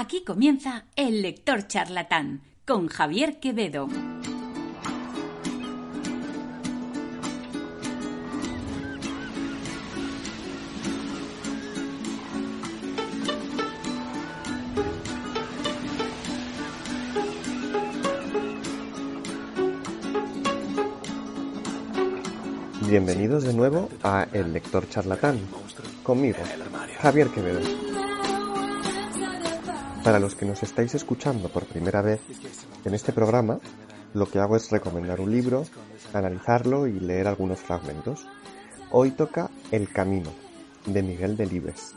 [0.00, 3.88] Aquí comienza El lector charlatán con Javier Quevedo.
[22.88, 25.40] Bienvenidos de nuevo a El lector charlatán,
[26.04, 26.38] conmigo,
[27.00, 27.87] Javier Quevedo.
[30.08, 32.22] Para los que nos estáis escuchando por primera vez,
[32.82, 33.60] en este programa
[34.14, 35.66] lo que hago es recomendar un libro,
[36.14, 38.26] analizarlo y leer algunos fragmentos.
[38.90, 40.30] Hoy toca El Camino,
[40.86, 41.94] de Miguel Delibes.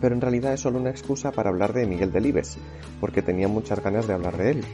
[0.00, 2.58] Pero en realidad es solo una excusa para hablar de Miguel Delibes,
[3.00, 4.64] porque tenía muchas ganas de hablar de él.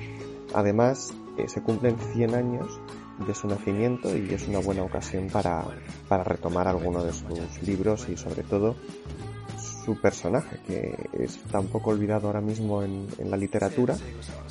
[0.53, 2.79] Además, eh, se cumplen 100 años
[3.27, 5.65] de su nacimiento y es una buena ocasión para,
[6.07, 8.77] para retomar alguno de sus libros y sobre todo
[9.85, 13.97] su personaje, que está un poco olvidado ahora mismo en, la literatura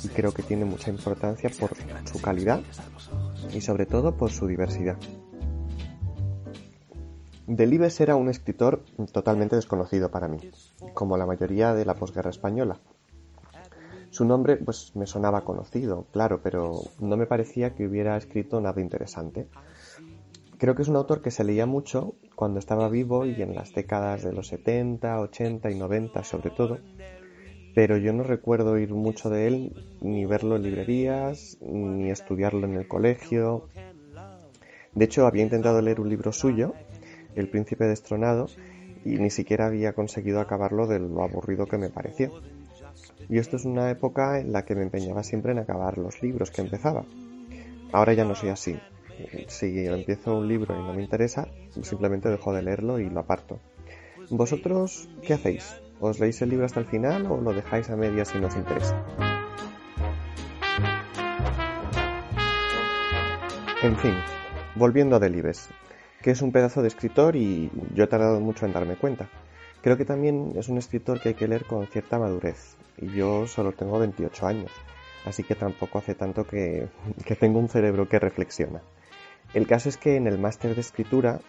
[0.04, 1.70] y creo que tiene mucha importancia por
[2.04, 2.60] su calidad
[3.54, 4.96] y sobre todo por su diversidad.
[7.46, 10.38] Delibes era un escritor totalmente desconocido para mí,
[10.94, 12.78] como la mayoría de la posguerra española.
[14.10, 18.80] Su nombre pues me sonaba conocido, claro, pero no me parecía que hubiera escrito nada
[18.80, 19.48] interesante.
[20.58, 23.72] Creo que es un autor que se leía mucho cuando estaba vivo y en las
[23.72, 26.78] décadas de los 70, 80 y 90 sobre todo,
[27.74, 32.74] pero yo no recuerdo ir mucho de él, ni verlo en librerías, ni estudiarlo en
[32.74, 33.68] el colegio.
[34.94, 36.74] De hecho, había intentado leer un libro suyo,
[37.34, 38.46] El príncipe destronado,
[39.04, 42.30] y ni siquiera había conseguido acabarlo de lo aburrido que me pareció.
[43.28, 46.50] Y esto es una época en la que me empeñaba siempre en acabar los libros
[46.50, 47.06] que empezaba.
[47.90, 48.76] Ahora ya no soy así
[49.48, 51.48] si empiezo un libro y no me interesa,
[51.82, 53.58] simplemente dejo de leerlo y lo aparto.
[54.30, 55.80] ¿Vosotros qué hacéis?
[56.00, 58.56] ¿Os leéis el libro hasta el final o lo dejáis a medias si no os
[58.56, 59.04] interesa?
[63.82, 64.14] En fin,
[64.76, 65.68] volviendo a Delibes,
[66.22, 69.28] que es un pedazo de escritor y yo he tardado mucho en darme cuenta.
[69.82, 73.48] Creo que también es un escritor que hay que leer con cierta madurez, y yo
[73.48, 74.70] solo tengo 28 años,
[75.24, 76.88] así que tampoco hace tanto que,
[77.26, 78.82] que tengo un cerebro que reflexiona.
[79.54, 81.40] El caso es que en el máster de escritura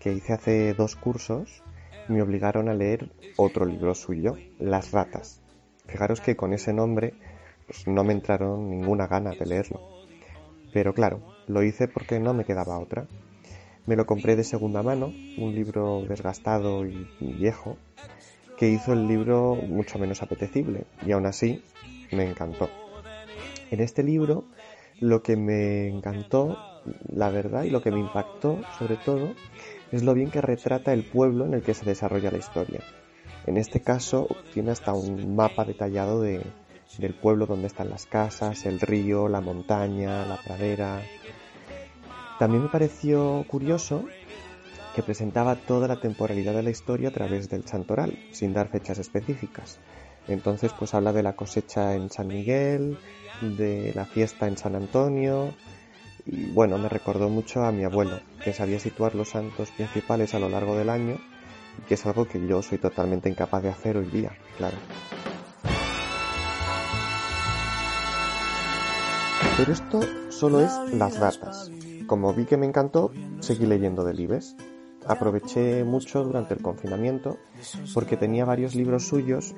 [0.00, 1.62] que hice hace dos cursos
[2.08, 5.40] me obligaron a leer otro libro suyo, Las ratas.
[5.86, 7.14] Fijaros que con ese nombre
[7.66, 9.80] pues, no me entraron ninguna gana de leerlo.
[10.72, 13.06] Pero claro, lo hice porque no me quedaba otra.
[13.86, 17.76] Me lo compré de segunda mano, un libro desgastado y viejo,
[18.58, 21.62] que hizo el libro mucho menos apetecible y aún así
[22.10, 22.68] me encantó.
[23.70, 24.44] En este libro
[24.98, 26.75] lo que me encantó
[27.12, 29.34] la verdad y lo que me impactó sobre todo
[29.92, 32.80] es lo bien que retrata el pueblo en el que se desarrolla la historia.
[33.46, 36.42] En este caso tiene hasta un mapa detallado de,
[36.98, 41.02] del pueblo donde están las casas, el río, la montaña, la pradera.
[42.38, 44.04] También me pareció curioso
[44.94, 48.98] que presentaba toda la temporalidad de la historia a través del santoral, sin dar fechas
[48.98, 49.78] específicas.
[50.26, 52.98] Entonces pues habla de la cosecha en San Miguel,
[53.40, 55.54] de la fiesta en San Antonio,
[56.26, 60.40] y bueno, me recordó mucho a mi abuelo, que sabía situar los santos principales a
[60.40, 61.18] lo largo del año,
[61.78, 64.76] y que es algo que yo soy totalmente incapaz de hacer hoy día, claro.
[69.56, 70.00] Pero esto
[70.30, 71.70] solo es las ratas.
[72.06, 74.56] Como vi que me encantó, seguí leyendo Delibes.
[75.06, 77.38] Aproveché mucho durante el confinamiento
[77.94, 79.54] porque tenía varios libros suyos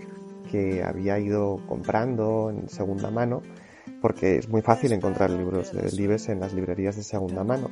[0.51, 3.43] que había ido comprando en segunda mano
[4.01, 7.69] porque es muy fácil encontrar libros de Libes en las librerías de segunda mano.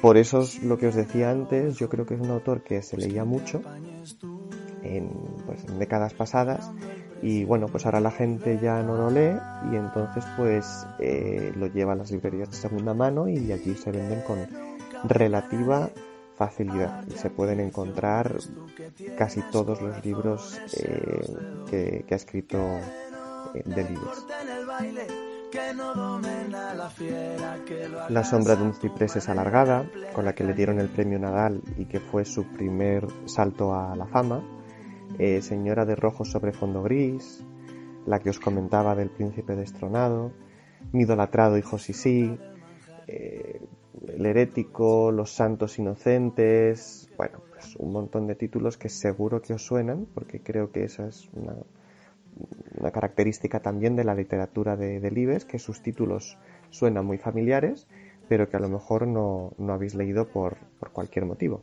[0.00, 2.82] Por eso es lo que os decía antes, yo creo que es un autor que
[2.82, 3.62] se leía mucho
[4.82, 5.10] en,
[5.46, 6.70] pues, en décadas pasadas
[7.22, 9.38] y bueno, pues ahora la gente ya no lo lee
[9.70, 13.92] y entonces pues eh, lo lleva a las librerías de segunda mano y allí se
[13.92, 14.38] venden con
[15.04, 15.88] relativa
[16.36, 18.38] facilidad y se pueden encontrar
[19.16, 21.20] casi todos los libros eh,
[21.70, 22.58] que, que ha escrito
[28.08, 31.60] la sombra de un ciprés es alargada, con la que le dieron el premio Nadal
[31.76, 34.42] y que fue su primer salto a la fama.
[35.18, 37.44] Eh, señora de rojo sobre fondo gris,
[38.06, 40.32] la que os comentaba del príncipe destronado,
[40.92, 42.38] mi idolatrado hijo Sisi,
[43.06, 43.60] eh,
[44.08, 49.64] el herético, los santos inocentes, bueno, pues un montón de títulos que seguro que os
[49.64, 51.54] suenan, porque creo que esa es una
[52.78, 56.38] una característica también de la literatura de Delibes, que sus títulos
[56.70, 57.86] suenan muy familiares,
[58.28, 60.56] pero que a lo mejor no, habéis leído por,
[60.92, 61.62] cualquier motivo.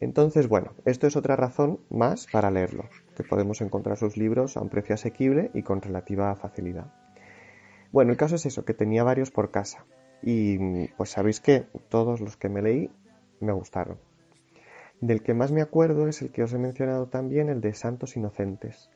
[0.00, 2.84] Entonces, bueno, esto es otra razón más para leerlo,
[3.16, 6.92] que podemos encontrar sus libros a un precio asequible y con relativa facilidad.
[7.92, 9.86] Bueno, el caso es eso, que tenía varios por casa.
[10.20, 12.90] Y pues sabéis que todos los que me leí
[13.40, 13.98] me gustaron.
[15.00, 18.16] Del que más me acuerdo es el que os he mencionado también, el de Santos
[18.16, 18.90] Inocentes,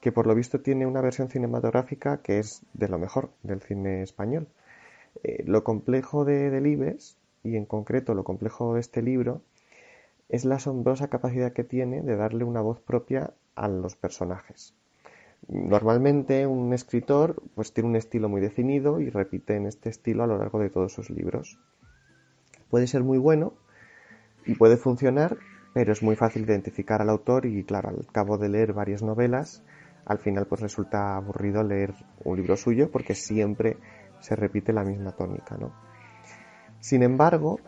[0.00, 4.02] que por lo visto tiene una versión cinematográfica que es de lo mejor del cine
[4.02, 4.48] español.
[5.22, 9.42] Eh, lo complejo de Delibes, y en concreto lo complejo de este libro,
[10.28, 14.74] es la asombrosa capacidad que tiene de darle una voz propia a los personajes.
[15.48, 20.26] Normalmente un escritor pues tiene un estilo muy definido y repite en este estilo a
[20.26, 21.58] lo largo de todos sus libros.
[22.70, 23.54] Puede ser muy bueno
[24.58, 25.36] puede funcionar,
[25.72, 29.62] pero es muy fácil identificar al autor y claro, al cabo de leer varias novelas,
[30.04, 31.94] al final pues resulta aburrido leer
[32.24, 33.76] un libro suyo porque siempre
[34.20, 35.72] se repite la misma tónica, ¿no?
[36.80, 37.60] Sin embargo,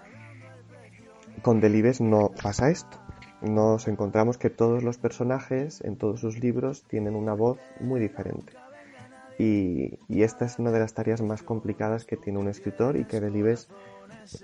[1.42, 2.98] con Delibes no pasa esto.
[3.42, 8.54] Nos encontramos que todos los personajes en todos sus libros tienen una voz muy diferente.
[9.38, 13.20] Y, esta es una de las tareas más complicadas que tiene un escritor y que
[13.20, 13.68] Delibes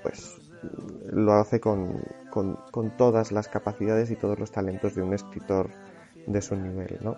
[0.02, 0.36] pues
[1.10, 2.02] lo hace con,
[2.96, 5.70] todas las capacidades y todos los talentos de un escritor
[6.26, 7.16] de su nivel, ¿no?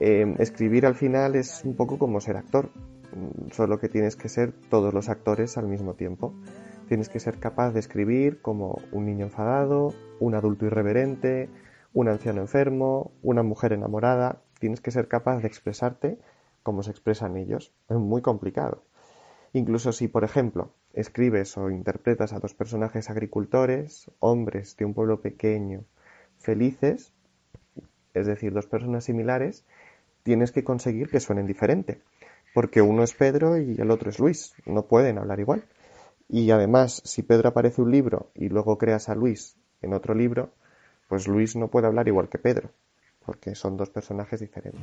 [0.00, 2.70] Eh, escribir al final es un poco como ser actor,
[3.52, 6.34] solo que tienes que ser todos los actores al mismo tiempo.
[6.88, 11.48] Tienes que ser capaz de escribir como un niño enfadado, un adulto irreverente,
[11.92, 14.42] un anciano enfermo, una mujer enamorada.
[14.58, 16.18] Tienes que ser capaz de expresarte
[16.62, 17.72] como se expresan ellos.
[17.88, 18.84] Es muy complicado.
[19.52, 25.20] Incluso si, por ejemplo, escribes o interpretas a dos personajes agricultores, hombres de un pueblo
[25.20, 25.84] pequeño,
[26.38, 27.12] felices,
[28.14, 29.64] es decir, dos personas similares,
[30.22, 32.02] tienes que conseguir que suenen diferente,
[32.54, 35.64] porque uno es Pedro y el otro es Luis, no pueden hablar igual.
[36.28, 40.50] Y además, si Pedro aparece un libro y luego creas a Luis en otro libro,
[41.08, 42.70] pues Luis no puede hablar igual que Pedro,
[43.24, 44.80] porque son dos personajes diferentes.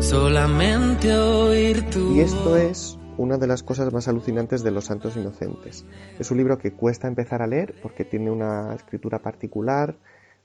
[0.00, 1.84] Solamente oír
[2.14, 5.84] Y esto es una de las cosas más alucinantes de Los Santos Inocentes.
[6.18, 9.96] Es un libro que cuesta empezar a leer porque tiene una escritura particular,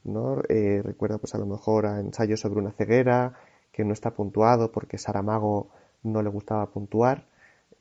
[0.03, 0.41] ¿no?
[0.49, 3.33] Eh, recuerda pues a lo mejor a ensayos sobre una ceguera,
[3.71, 5.69] que no está puntuado porque Saramago
[6.03, 7.25] no le gustaba puntuar.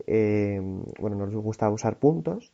[0.07, 0.61] Eh,
[1.01, 2.53] bueno, no les gusta usar puntos,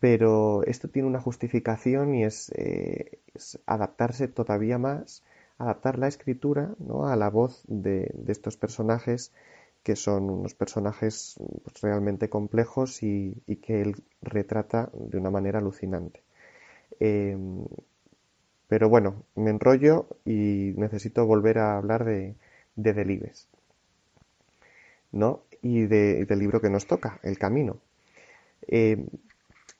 [0.00, 3.18] pero esto tiene una justificación y es, eh,
[3.66, 5.22] adaptarse todavía más,
[5.58, 7.06] adaptar la escritura ¿no?
[7.06, 9.32] a la voz de, estos personajes
[9.84, 11.36] que son unos personajes
[11.80, 16.22] realmente complejos y, que él retrata de una manera alucinante.
[16.98, 17.36] Eh,
[18.66, 22.34] pero bueno, me enrollo y necesito volver a hablar de,
[22.74, 23.46] de Delibes.
[25.12, 25.42] ¿no?
[25.64, 27.78] y del libro que nos toca, El Camino.
[28.68, 29.06] Eh,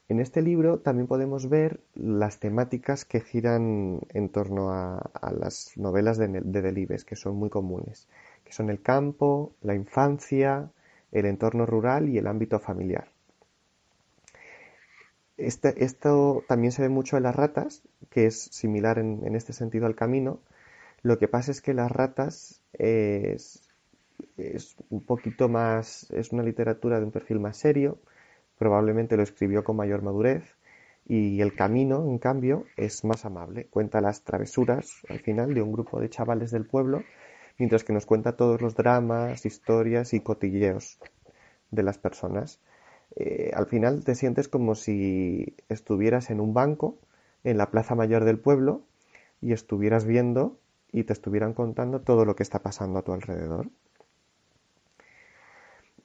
[0.08, 6.16] en este libro también podemos ver las temáticas que giran en torno a, las novelas
[6.16, 8.08] de, Delibes, que son muy comunes,
[8.44, 10.70] que son el campo, la infancia,
[11.12, 13.08] el entorno rural y el ámbito familiar.
[15.36, 19.86] Este, esto también se ve mucho en las ratas, que es similar en, este sentido
[19.86, 20.40] al camino.
[21.02, 23.62] Lo que pasa es que las ratas es,
[24.36, 27.98] es un poquito más, es una literatura de un perfil más serio,
[28.58, 30.44] probablemente lo escribió con mayor madurez,
[31.06, 35.72] y El Camino, en cambio, es más amable, cuenta las travesuras al final de un
[35.72, 37.02] grupo de chavales del pueblo,
[37.58, 40.98] mientras que nos cuenta todos los dramas, historias y cotilleos
[41.70, 42.60] de las personas.
[43.16, 46.98] Eh, al final te sientes como si estuvieras en un banco
[47.44, 48.82] en la plaza mayor del pueblo
[49.40, 50.58] y estuvieras viendo
[50.92, 53.68] y te estuvieran contando todo lo que está pasando a tu alrededor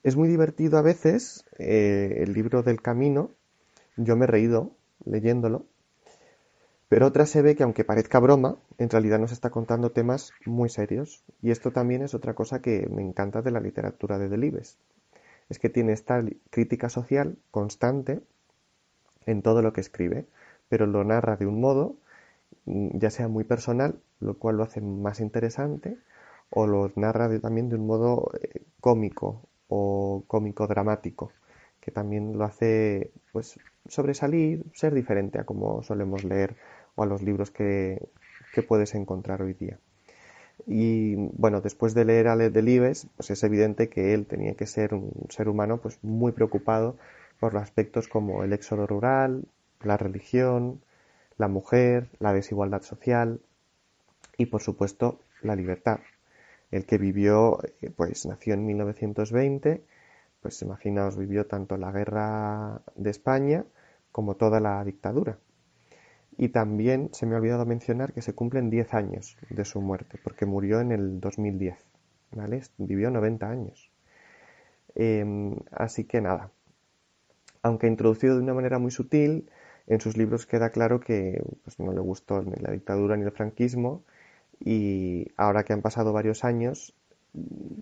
[0.04, 3.32] es muy divertido a veces eh, el libro del camino.
[3.98, 4.72] Yo me he reído
[5.06, 5.66] leyéndolo.
[6.90, 10.70] Pero otra se ve que aunque parezca broma, en realidad nos está contando temas muy
[10.70, 11.24] serios.
[11.42, 14.80] Y esto también es otra cosa que me encanta de la literatura de Delibes.
[15.50, 16.20] Es que tiene esta
[16.50, 18.22] crítica social constante
[19.28, 20.26] en todo lo que escribe,
[20.68, 21.96] pero lo narra de un modo,
[22.66, 25.98] mm, ya sea muy personal, lo cual lo hace más interesante,
[26.50, 31.32] o lo narra también de un modo eh, cómico o cómico dramático,
[31.80, 36.56] que también lo hace pues sobresalir, ser diferente a como solemos leer
[37.00, 38.10] o a los libros que,
[38.68, 39.80] puedes encontrar hoy día.
[40.68, 44.94] Y bueno, después de leer a Delibes, pues es evidente que él tenía que ser
[44.94, 46.98] un ser humano pues muy preocupado
[47.40, 49.46] por aspectos como el éxodo rural,
[49.82, 50.82] la religión,
[51.38, 53.40] la mujer, la desigualdad social
[54.38, 56.00] y por supuesto la libertad,
[56.72, 59.86] el que vivió, eh, pues nació en 1920,
[60.42, 63.64] pues imaginaos, vivió tanto la guerra de España
[64.12, 65.38] como toda la dictadura.
[66.40, 70.18] Y también se me ha olvidado mencionar que se cumplen 10 años de su muerte,
[70.24, 71.76] porque murió en el 2010.
[72.32, 72.62] ¿vale?
[72.78, 73.92] Vivió 90 años.
[74.96, 76.50] Em, así que nada.
[77.62, 79.50] Aunque introducido de una manera muy sutil,
[79.88, 83.32] en sus libros queda claro que pues, no le gustó ni la dictadura ni el
[83.32, 84.04] franquismo
[84.60, 86.96] y ahora que han pasado varios años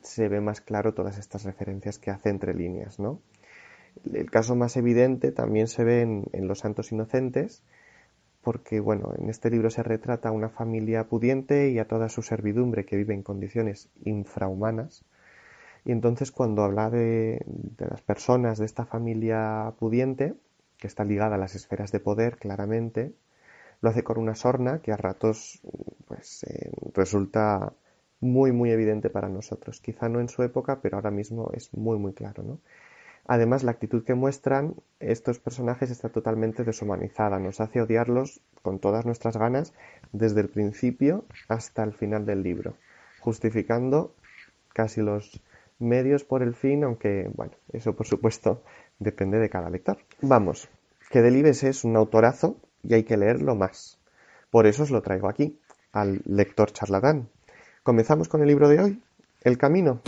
[0.04, 3.22] se ve más claro todas estas referencias que hace entre líneas, ¿no?
[4.14, 7.64] El caso más evidente también se ve en, Los Santos Inocentes,
[8.48, 12.22] porque, bueno, en este libro se retrata a una familia pudiente y a toda su
[12.22, 15.04] servidumbre que vive en condiciones infrahumanas.
[15.84, 17.46] Y entonces cuando habla de,
[17.78, 20.34] las personas de esta familia pudiente,
[20.78, 23.12] que está ligada a las esferas de poder claramente,
[23.82, 25.60] lo hace con una sorna que a ratos
[26.08, 27.74] pues eh, resulta
[28.22, 29.82] muy muy evidente para nosotros.
[29.82, 32.60] Quizá no en su época, pero ahora mismo es muy muy claro, ¿no?
[33.28, 39.06] Además, la actitud que muestran estos personajes está totalmente deshumanizada, nos hace odiarlos con todas
[39.06, 39.74] nuestras ganas
[40.14, 42.76] desde el principio hasta el final del libro,
[43.20, 44.16] justificando
[44.74, 45.42] casi los
[45.78, 48.64] medios por el fin, aunque, bueno, eso por supuesto
[48.98, 49.98] depende de cada lector.
[50.22, 50.70] Vamos,
[51.12, 54.00] que Delibes es un autorazo y hay que leerlo más.
[54.50, 55.60] Por eso os lo traigo aquí,
[55.92, 57.30] al lector charlatán.
[57.84, 59.04] Comenzamos con el libro de hoy,
[59.44, 60.02] El Camino.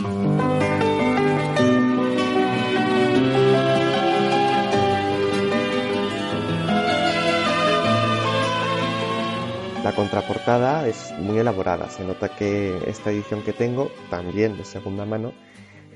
[9.90, 11.90] La contraportada es muy elaborada.
[11.90, 15.32] Se nota que esta edición que tengo, también de segunda mano,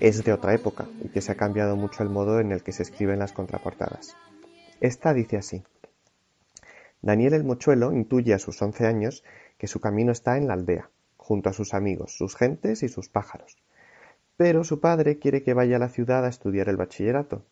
[0.01, 2.73] es de otra época y que se ha cambiado mucho el modo en el que
[2.73, 4.17] se escriben las contraportadas.
[4.81, 5.63] Esta dice así.
[7.03, 9.23] Daniel el Mochuelo intuye a sus once años
[9.59, 13.09] que su camino está en la aldea, junto a sus amigos, sus gentes y sus
[13.09, 13.57] pájaros.
[14.37, 17.45] Pero su padre quiere que vaya a la ciudad a estudiar el bachillerato.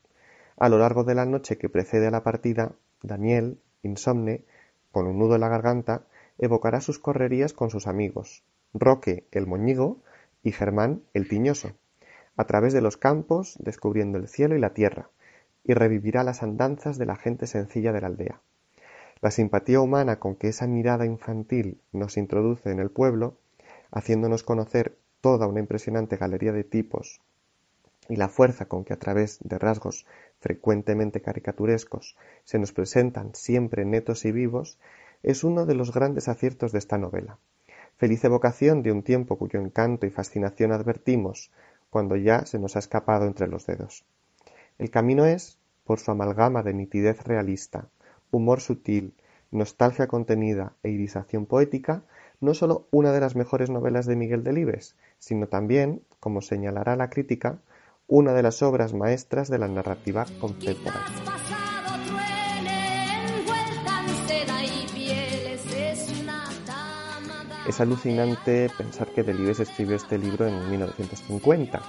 [0.57, 4.43] A lo largo de la noche que precede a la partida, Daniel, insomne,
[4.91, 6.03] con un nudo en la garganta,
[6.43, 8.43] evocará sus correrías con sus amigos,
[8.75, 10.03] Roque el moñigo
[10.43, 11.73] y Germán el tiñoso,
[12.37, 15.09] a través de los campos, descubriendo el cielo y la tierra,
[15.65, 18.41] y revivirá las andanzas de la gente sencilla de la aldea.
[19.21, 23.37] La simpatía humana con que esa mirada infantil nos introduce en el pueblo,
[23.93, 27.21] haciéndonos conocer toda una impresionante galería de tipos,
[28.09, 30.07] y la fuerza con que a través de rasgos
[30.41, 34.81] frecuentemente caricaturescos se nos presentan siempre netos y vivos,
[35.23, 37.38] es uno de los grandes aciertos de esta novela.
[37.97, 41.50] Feliz evocación de un tiempo cuyo encanto y fascinación advertimos
[41.91, 44.05] cuando ya se nos ha escapado entre los dedos.
[44.79, 47.88] El camino es, por su amalgama de nitidez realista,
[48.31, 49.14] humor sutil,
[49.50, 52.02] nostalgia contenida e irisación poética,
[52.41, 57.11] no sólo una de las mejores novelas de Miguel Delibes, sino también, como señalará la
[57.11, 57.59] crítica,
[58.09, 61.42] una de las obras maestras de la narrativa contemporánea.
[67.73, 71.81] Es alucinante pensar que Delibes escribió este libro en 1950.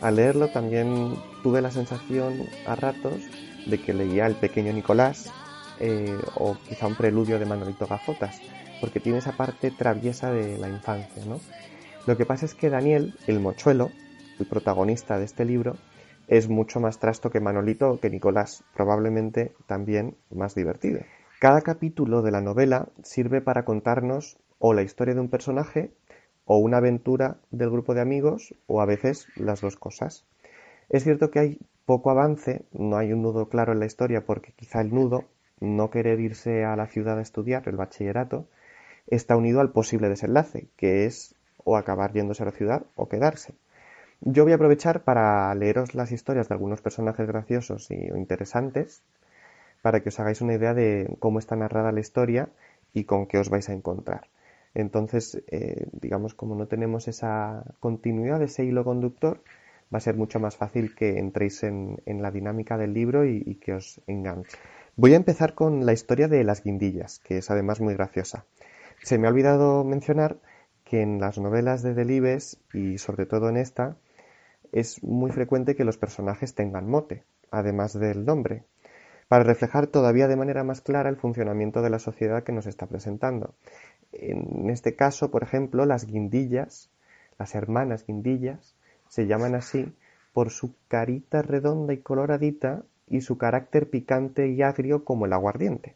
[0.00, 3.24] Al leerlo también tuve la sensación a ratos
[3.66, 5.32] de que leía El pequeño Nicolás
[5.80, 8.40] eh, o quizá un preludio de Manolito Gafotas,
[8.80, 11.24] porque tiene esa parte traviesa de la infancia.
[11.26, 11.40] ¿no?
[12.06, 13.90] Lo que pasa es que Daniel, el mochuelo,
[14.38, 15.74] el protagonista de este libro,
[16.28, 21.00] es mucho más trasto que Manolito o que Nicolás, probablemente también más divertido.
[21.40, 25.90] Cada capítulo de la novela sirve para contarnos o la historia de un personaje
[26.44, 30.24] o una aventura del grupo de amigos o a veces las dos cosas.
[30.88, 34.52] Es cierto que hay poco avance, no hay un nudo claro en la historia porque
[34.52, 35.24] quizá el nudo,
[35.60, 38.46] no querer irse a la ciudad a estudiar el bachillerato,
[39.06, 41.34] está unido al posible desenlace, que es
[41.64, 43.54] o acabar yéndose a la ciudad o quedarse.
[44.20, 49.02] Yo voy a aprovechar para leeros las historias de algunos personajes graciosos y interesantes
[49.82, 52.48] para que os hagáis una idea de cómo está narrada la historia
[52.94, 54.28] y con qué os vais a encontrar.
[54.76, 59.40] Entonces, eh, digamos, como no tenemos esa continuidad, ese hilo conductor,
[59.92, 63.72] va a ser mucho más fácil que entréis en, la dinámica del libro y, que
[63.72, 64.58] os enganche.
[64.94, 68.44] Voy a empezar con la historia de las guindillas, que es además muy graciosa.
[69.02, 70.36] Se me ha olvidado mencionar
[70.84, 73.96] que en las novelas de Delibes, y sobre todo en esta,
[74.72, 78.64] es muy frecuente que los personajes tengan mote, además del nombre,
[79.28, 82.86] para reflejar todavía de manera más clara el funcionamiento de la sociedad que nos está
[82.86, 83.54] presentando.
[84.12, 86.90] En este caso, por ejemplo, las guindillas,
[87.38, 88.74] las hermanas guindillas,
[89.08, 89.92] se llaman así
[90.32, 95.94] por su carita redonda y coloradita y su carácter picante y agrio como el aguardiente.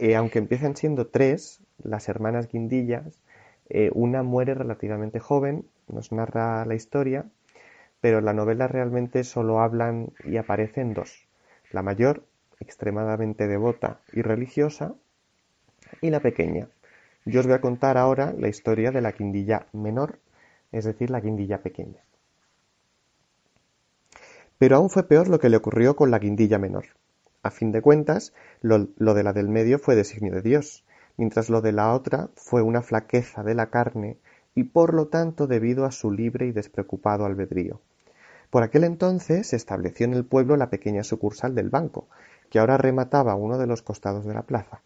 [0.00, 3.22] Eh, aunque empiezan siendo tres, las hermanas guindillas,
[3.68, 7.26] eh, una muere relativamente joven, nos narra la historia,
[8.00, 11.26] pero en la novela realmente solo hablan y aparecen dos.
[11.70, 12.24] La mayor,
[12.60, 14.94] extremadamente devota y religiosa,
[16.00, 16.68] y la pequeña.
[17.24, 20.18] Yo os voy a contar ahora la historia de la guindilla menor,
[20.72, 22.02] es decir, la guindilla pequeña.
[24.58, 26.86] Pero aún fue peor lo que le ocurrió con la guindilla menor.
[27.42, 30.84] A fin de cuentas, lo, lo, de la del medio fue designio de Dios,
[31.16, 34.18] mientras lo de la otra fue una flaqueza de la carne
[34.54, 37.80] y por lo tanto debido a su libre y despreocupado albedrío.
[38.50, 42.06] Por aquel entonces se estableció en el pueblo la pequeña sucursal del banco,
[42.50, 44.80] que ahora remataba uno de los costados de la plaza.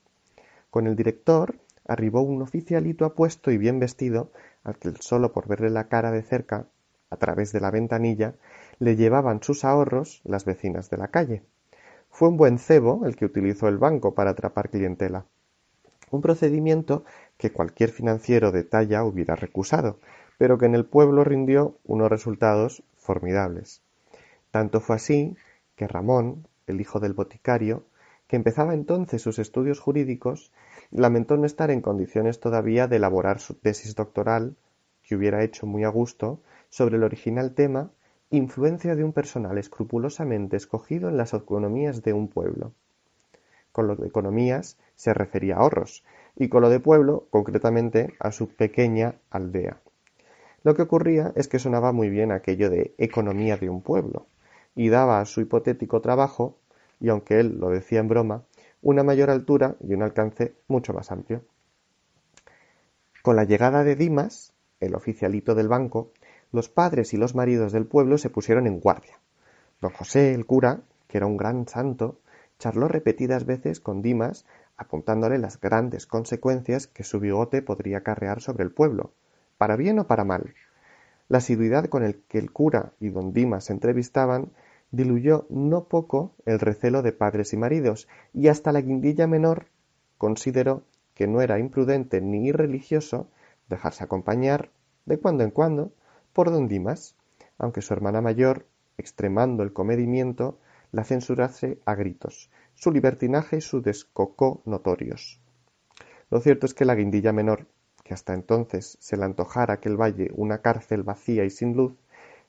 [0.71, 1.57] Con el director
[1.89, 4.31] arribó un oficialito apuesto y bien vestido,
[4.63, 6.67] al que solo por verle la cara de cerca,
[7.11, 8.35] a través de la ventanilla,
[8.79, 11.43] le llevaban sus ahorros las vecinas de la calle.
[12.11, 15.25] Fue un buen cebo el que utilizó el banco para atrapar clientela.
[16.11, 17.05] Un procedimiento
[17.37, 19.99] que cualquier financiero de talla hubiera recusado,
[20.37, 23.83] pero que en el pueblo rindió unos resultados formidables.
[24.51, 25.37] Tanto fue así
[25.77, 27.85] que Ramón, el hijo del boticario,
[28.27, 30.53] que empezaba entonces sus estudios jurídicos,
[30.91, 34.57] lamentó no estar en condiciones todavía de elaborar su tesis doctoral,
[35.03, 37.91] que hubiera hecho muy a gusto, sobre el original tema
[38.31, 42.73] Influencia de un personal escrupulosamente escogido en las economías de un pueblo.
[43.73, 46.05] Con lo de economías se refería a ahorros,
[46.37, 49.81] y con lo de pueblo, concretamente, a su pequeña aldea.
[50.63, 54.27] Lo que ocurría es que sonaba muy bien aquello de economía de un pueblo,
[54.75, 56.59] y daba a su hipotético trabajo,
[57.01, 58.43] y aunque él lo decía en broma,
[58.83, 61.45] una mayor altura y un alcance mucho más amplio.
[63.23, 66.13] Con la llegada de Dimas, el oficialito del banco,
[66.53, 69.19] los padres y los maridos del pueblo se pusieron en guardia.
[69.81, 72.21] Don José, el cura, que era un gran santo,
[72.59, 78.65] charló repetidas veces con Dimas, apuntándole las grandes consecuencias que su bigote podría acarrear sobre
[78.65, 79.13] el pueblo,
[79.59, 80.55] para bien o para mal.
[81.29, 84.53] La asiduidad con el que el cura y don Dimas se entrevistaban
[84.91, 89.67] diluyó no poco el recelo de padres y maridos, y hasta la guindilla menor
[90.17, 93.29] consideró que no era imprudente ni irreligioso
[93.69, 94.71] dejarse acompañar,
[95.05, 95.93] de cuando en cuando,
[96.33, 97.17] por don Dimas,
[97.59, 100.59] aunque su hermana mayor, extremando el comedimiento,
[100.93, 105.41] la censurase a gritos, su libertinaje y su descocó notorios.
[106.31, 107.67] Lo cierto es que la guindilla menor,
[108.05, 111.95] que hasta entonces se le antojara aquel valle una cárcel vacía y sin luz,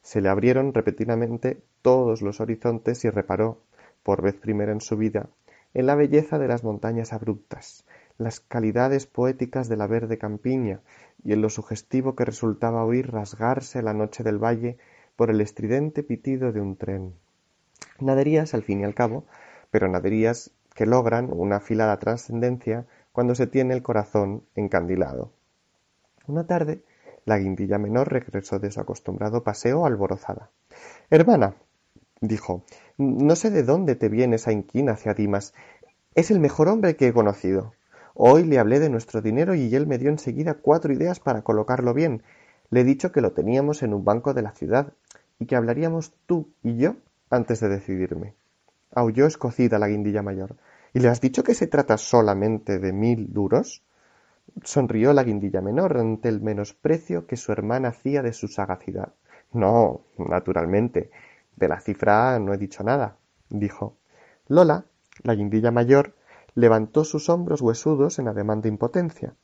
[0.01, 3.61] se le abrieron repetidamente todos los horizontes y reparó,
[4.03, 5.29] por vez primera en su vida,
[5.73, 7.85] en la belleza de las montañas abruptas,
[8.17, 10.81] las calidades poéticas de la verde campiña
[11.23, 14.77] y en lo sugestivo que resultaba oír rasgarse la noche del valle
[15.15, 17.13] por el estridente pitido de un tren.
[17.99, 19.25] Naderías, al fin y al cabo,
[19.71, 25.31] pero naderías que logran una afilada trascendencia cuando se tiene el corazón encandilado.
[26.25, 26.83] Una tarde,
[27.25, 30.49] la guindilla menor regresó de su acostumbrado paseo alborozada.
[31.09, 31.55] Hermana,
[32.21, 32.63] dijo,
[32.97, 35.53] no sé de dónde te viene esa inquina hacia Dimas.
[36.15, 37.73] Es el mejor hombre que he conocido.
[38.13, 41.93] Hoy le hablé de nuestro dinero y él me dio enseguida cuatro ideas para colocarlo
[41.93, 42.23] bien.
[42.69, 44.93] Le he dicho que lo teníamos en un banco de la ciudad
[45.39, 46.95] y que hablaríamos tú y yo
[47.29, 48.35] antes de decidirme.
[48.91, 50.57] Aulló escocida la guindilla mayor.
[50.93, 53.83] ¿Y le has dicho que se trata solamente de mil duros?
[54.63, 59.13] Sonrió la guindilla menor ante el menosprecio que su hermana hacía de su sagacidad.
[59.51, 61.11] No, naturalmente.
[61.55, 63.17] De la cifra no he dicho nada,
[63.49, 63.97] dijo.
[64.47, 64.85] Lola,
[65.23, 66.15] la guindilla mayor,
[66.55, 69.35] levantó sus hombros huesudos en ademán de impotencia.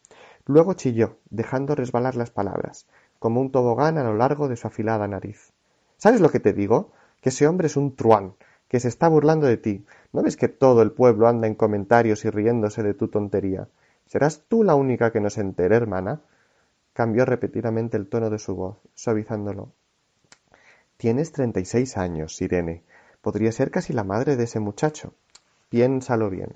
[0.46, 2.88] Luego chilló, dejando resbalar las palabras,
[3.20, 5.52] como un tobogán a lo largo de su afilada nariz.
[5.98, 6.92] ¿Sabes lo que te digo?
[7.22, 8.36] Que ese hombre es un truán,
[8.68, 9.86] que se está burlando de ti.
[10.14, 13.68] ¿No ves que todo el pueblo anda en comentarios y riéndose de tu tontería?
[14.06, 16.22] ¿Serás tú la única que no se entere, hermana?
[16.94, 19.72] Cambió repetidamente el tono de su voz, suavizándolo.
[20.98, 22.84] Tienes treinta y seis años, Irene.
[23.22, 25.14] Podría ser casi la madre de ese muchacho.
[25.70, 26.54] Piénsalo bien.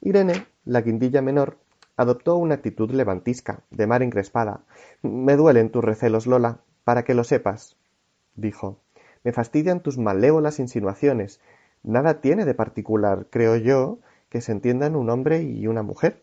[0.00, 1.56] Irene, la guindilla menor,
[1.96, 4.60] adoptó una actitud levantisca, de mar encrespada.
[5.02, 7.76] Me duelen tus recelos, Lola, para que lo sepas,
[8.36, 8.78] dijo.
[9.24, 11.40] Me fastidian tus malévolas insinuaciones.
[11.82, 13.98] Nada tiene de particular, creo yo,
[14.28, 16.22] que se entiendan un hombre y una mujer.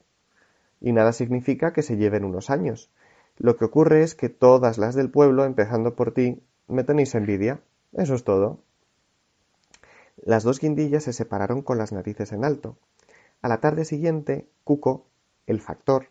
[0.81, 2.91] Y nada significa que se lleven unos años.
[3.37, 7.59] Lo que ocurre es que todas las del pueblo, empezando por ti, me tenéis envidia.
[7.93, 8.59] Eso es todo.
[10.17, 12.77] Las dos guindillas se separaron con las narices en alto.
[13.41, 15.05] A la tarde siguiente, Cuco,
[15.45, 16.07] el factor,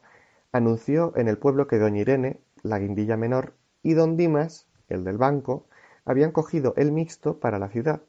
[0.53, 5.19] anunció en el pueblo que doña Irene, la guindilla menor, y don Dimas, el del
[5.19, 5.67] banco,
[6.05, 8.03] habían cogido el mixto para la ciudad.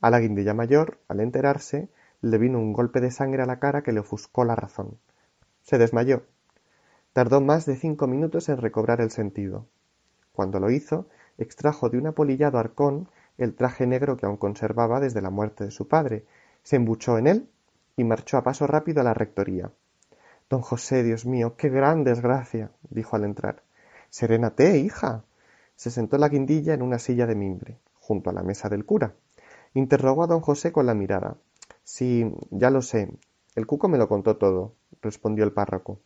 [0.00, 1.88] A la guindilla mayor, al enterarse,
[2.22, 4.98] le vino un golpe de sangre a la cara que le ofuscó la razón.
[5.62, 6.22] Se desmayó.
[7.12, 9.66] Tardó más de cinco minutos en recobrar el sentido.
[10.32, 15.22] Cuando lo hizo, extrajo de un apolillado arcón el traje negro que aún conservaba desde
[15.22, 16.26] la muerte de su padre,
[16.62, 17.48] se embuchó en él
[17.96, 19.72] y marchó a paso rápido a la rectoría.
[20.50, 23.62] Don José, Dios mío, qué gran desgracia, dijo al entrar.
[24.10, 25.24] Serénate, hija.
[25.76, 29.14] Se sentó la guindilla en una silla de mimbre, junto a la mesa del cura.
[29.72, 31.36] Interrogó a don José con la mirada.
[31.92, 33.10] Sí, ya lo sé.
[33.56, 35.98] El cuco me lo contó todo, respondió el párroco.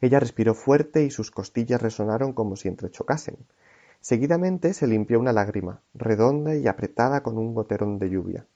[0.00, 3.36] Ella respiró fuerte y sus costillas resonaron como si entrechocasen.
[4.00, 8.46] Seguidamente se limpió una lágrima, redonda y apretada con un goterón de lluvia.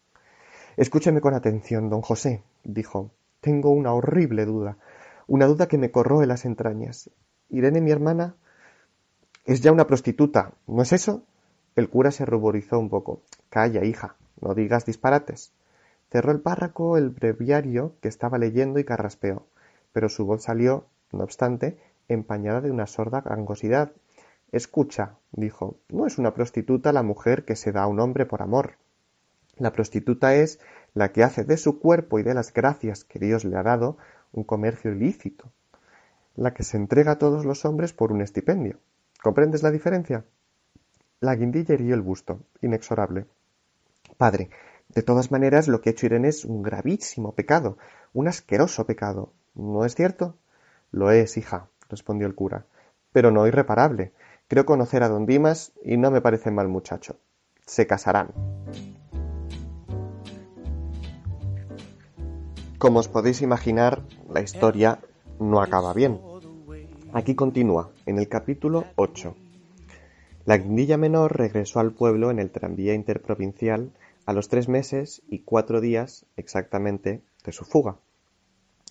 [0.78, 3.10] Escúcheme con atención, don José, dijo.
[3.42, 4.78] Tengo una horrible duda,
[5.26, 7.10] una duda que me corroe las entrañas.
[7.50, 8.36] Irene, mi hermana,
[9.44, 11.24] es ya una prostituta, ¿no es eso?
[11.76, 13.20] El cura se ruborizó un poco.
[13.50, 15.52] Calla, hija, no digas disparates.
[16.16, 19.48] Cerró el párroco el breviario que estaba leyendo y carraspeó,
[19.92, 23.92] pero su voz salió, no obstante, empañada de una sorda gangosidad.
[24.50, 28.40] Escucha, dijo, no es una prostituta la mujer que se da a un hombre por
[28.40, 28.76] amor.
[29.58, 30.58] La prostituta es
[30.94, 33.98] la que hace de su cuerpo y de las gracias que Dios le ha dado
[34.32, 35.52] un comercio ilícito,
[36.34, 38.78] la que se entrega a todos los hombres por un estipendio.
[39.22, 40.24] ¿Comprendes la diferencia?
[41.20, 43.26] La guindilla hirió el busto, inexorable.
[44.16, 44.48] Padre,
[44.88, 47.76] de todas maneras lo que ha hecho Irene es un gravísimo pecado,
[48.14, 49.32] un asqueroso pecado.
[49.54, 50.36] ¿No es cierto?
[50.90, 52.66] Lo es, hija, respondió el cura,
[53.12, 54.12] pero no irreparable.
[54.48, 57.16] Creo conocer a don Dimas y no me parece mal muchacho.
[57.66, 58.28] Se casarán.
[62.78, 65.00] Como os podéis imaginar, la historia
[65.40, 66.20] no acaba bien.
[67.12, 69.34] Aquí continúa, en el capítulo 8.
[70.44, 73.90] La guindilla menor regresó al pueblo en el tranvía interprovincial
[74.26, 77.96] a los tres meses y cuatro días exactamente de su fuga.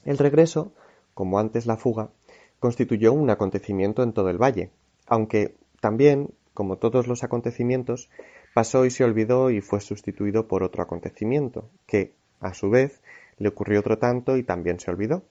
[0.06, 0.72] El regreso,
[1.14, 2.10] como antes la fuga,
[2.60, 4.72] constituyó un acontecimiento en todo el valle,
[5.08, 8.10] aunque también, como todos los acontecimientos,
[8.54, 13.02] pasó y se olvidó y fue sustituido por otro acontecimiento, que, a su vez,
[13.38, 15.24] le ocurrió otro tanto y también se olvidó.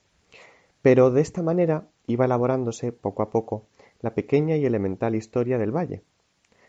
[0.83, 3.64] Pero de esta manera iba elaborándose poco a poco
[4.03, 6.03] la pequeña y elemental historia del valle.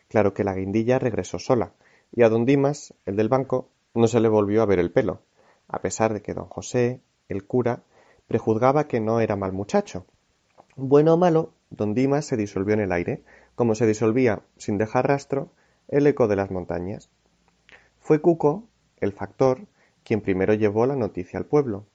[0.08, 1.74] Claro que la guindilla regresó sola,
[2.16, 5.22] y a don Dimas, el del banco, no se le volvió a ver el pelo,
[5.68, 7.84] a pesar de que don José, el cura,
[8.28, 10.06] prejuzgaba que no era mal muchacho.
[10.78, 13.24] Bueno o malo, don Dimas se disolvió en el aire,
[13.56, 15.50] como se disolvía, sin dejar rastro,
[15.90, 17.10] el eco de las montañas.
[18.00, 18.64] Fue Cuco,
[18.98, 19.68] el factor,
[20.04, 21.86] quien primero llevó la noticia al pueblo.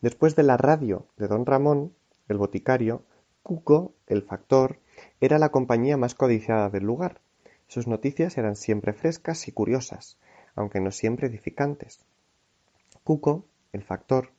[0.00, 1.92] Después de la radio de don Ramón,
[2.28, 3.02] el boticario,
[3.42, 4.78] Cuco, el factor,
[5.20, 7.20] era la compañía más codiciada del lugar.
[7.66, 10.18] Sus noticias eran siempre frescas y curiosas,
[10.54, 12.04] aunque no siempre edificantes.
[13.04, 14.30] Cuco, el factor,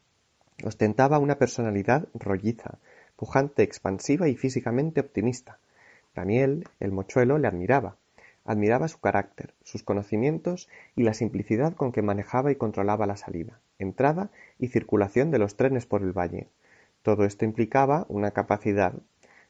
[0.64, 2.80] ostentaba una personalidad rolliza,
[3.16, 5.60] pujante, expansiva y físicamente optimista.
[6.16, 7.98] Daniel, el mochuelo, le admiraba.
[8.46, 13.60] Admiraba su carácter, sus conocimientos y la simplicidad con que manejaba y controlaba la salida,
[13.78, 16.48] entrada y circulación de los trenes por el valle.
[17.02, 18.94] Todo esto implicaba una capacidad,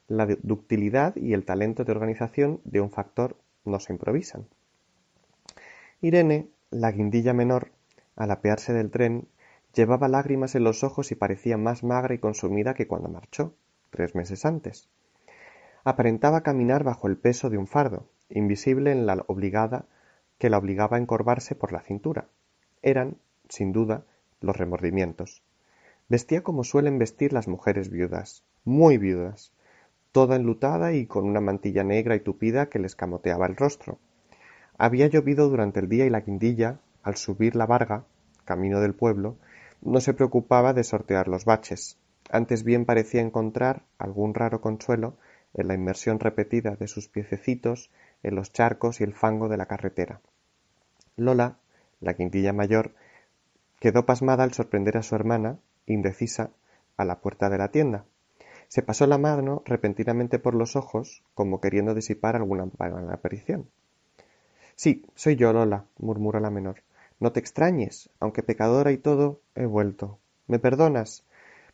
[0.07, 3.37] la ductilidad y el talento de organización de un factor
[3.67, 4.47] no se improvisan.
[6.01, 7.71] Irene, la guindilla menor,
[8.15, 9.27] al apearse del tren,
[9.73, 13.53] llevaba lágrimas en los ojos y parecía más magra y consumida que cuando marchó,
[13.89, 14.89] tres meses antes.
[15.83, 19.85] Aparentaba caminar bajo el peso de un fardo, invisible en la obligada
[20.37, 22.27] que la obligaba a encorvarse por la cintura.
[22.81, 23.17] Eran,
[23.49, 24.05] sin duda,
[24.41, 25.41] los remordimientos.
[26.09, 29.51] Vestía como suelen vestir las mujeres viudas, muy viudas,
[30.17, 33.99] toda enlutada y con una mantilla negra y tupida que le escamoteaba el rostro.
[34.79, 38.03] Había llovido durante el día y la guindilla, al subir la varga,
[38.43, 39.37] camino del pueblo,
[39.83, 41.99] no se preocupaba de sortear los baches.
[42.31, 45.17] Antes bien parecía encontrar algún raro consuelo
[45.53, 47.91] en la inmersión repetida de sus piececitos
[48.23, 50.21] en los charcos y el fango de la carretera.
[51.15, 51.59] Lola,
[52.01, 52.95] la quintilla mayor,
[53.79, 56.49] quedó pasmada al sorprender a su hermana, indecisa,
[56.97, 58.05] a la puerta de la tienda.
[58.67, 63.69] Se pasó la mano repentinamente por los ojos, como queriendo disipar alguna mala aparición.
[64.75, 66.83] Sí, soy yo, Lola, murmuró la menor.
[67.19, 70.19] No te extrañes, aunque pecadora y todo, he vuelto.
[70.47, 71.23] ¿Me perdonas?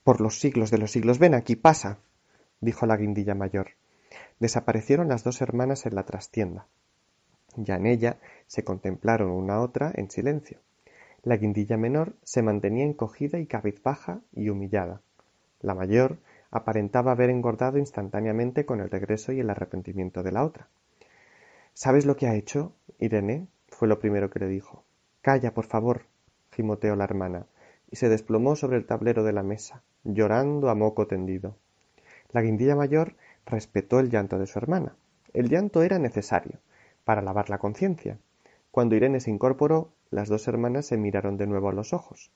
[0.04, 1.20] Por los siglos de los siglos.
[1.20, 1.98] Ven aquí, pasa.
[2.62, 3.72] dijo la guindilla mayor.
[4.40, 6.68] Desaparecieron las dos hermanas en la trastienda.
[7.56, 10.60] Ya en ella se contemplaron una a otra en silencio.
[11.24, 15.02] La guindilla menor se mantenía encogida y cabizbaja y humillada.
[15.62, 16.20] La mayor
[16.54, 20.68] aparentaba haber engordado instantáneamente con el regreso y el arrepentimiento de la otra.
[21.74, 23.48] ¿Sabes lo que ha hecho, Irene?
[23.70, 24.84] fue lo primero que le dijo.
[25.24, 26.04] Calla, por favor,
[26.52, 27.48] gimoteó la hermana,
[27.90, 31.58] y se desplomó sobre el tablero de la mesa, llorando a moco tendido.
[32.32, 33.16] La guindilla mayor
[33.48, 34.96] respetó el llanto de su hermana.
[35.34, 36.60] El llanto era necesario
[37.04, 38.20] para lavar la conciencia.
[38.70, 42.32] Cuando Irene se incorporó, las dos hermanas se miraron de nuevo a los ojos.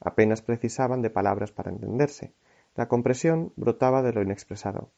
[0.00, 2.32] Apenas precisaban de palabras para entenderse.
[2.78, 4.92] La compresión brotaba de lo inexpresado.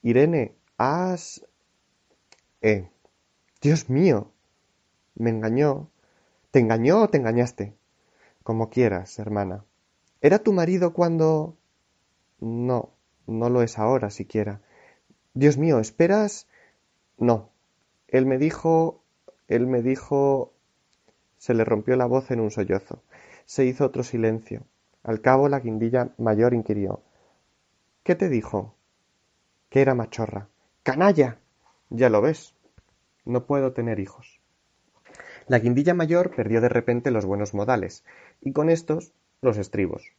[0.00, 1.44] Irene, has...
[2.62, 2.88] Eh.
[3.60, 4.32] Dios mío.
[5.16, 5.90] Me engañó.
[6.50, 7.74] ¿Te engañó o te engañaste?
[8.42, 9.66] Como quieras, hermana.
[10.22, 11.58] ¿Era tu marido cuando...
[12.40, 12.94] No,
[13.26, 14.62] no lo es ahora siquiera.
[15.34, 16.48] Dios mío, ¿esperas?
[17.18, 17.50] No.
[18.08, 19.02] Él me dijo...
[19.46, 20.54] Él me dijo...
[21.36, 23.02] Se le rompió la voz en un sollozo.
[23.44, 24.62] Se hizo otro silencio.
[25.02, 27.02] Al cabo la guindilla mayor inquirió.
[28.06, 28.76] ¿Qué te dijo?
[29.68, 30.46] Que era machorra.
[30.84, 31.40] ¡Canalla!
[31.90, 32.54] Ya lo ves.
[33.24, 34.38] No puedo tener hijos.
[35.48, 38.04] La guindilla mayor perdió de repente los buenos modales,
[38.40, 40.12] y con estos los estribos.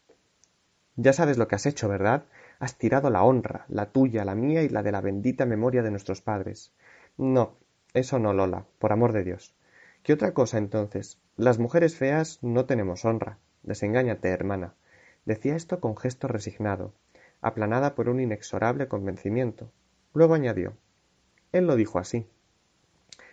[0.98, 2.26] Ya sabes lo que has hecho, ¿verdad?
[2.60, 5.92] Has tirado la honra, la tuya, la mía y la de la bendita memoria de
[5.92, 6.74] nuestros padres.
[7.16, 7.56] No,
[7.94, 9.56] eso no, Lola, por amor de Dios.
[10.04, 11.22] ¿Qué otra cosa entonces?
[11.38, 13.38] Las mujeres feas no tenemos honra.
[13.64, 14.74] Desengáñate, hermana.
[15.24, 16.94] Decía esto con gesto resignado,
[17.42, 19.72] aplanada por un inexorable convencimiento.
[20.14, 20.78] Luego añadió
[21.52, 22.28] Él lo dijo así.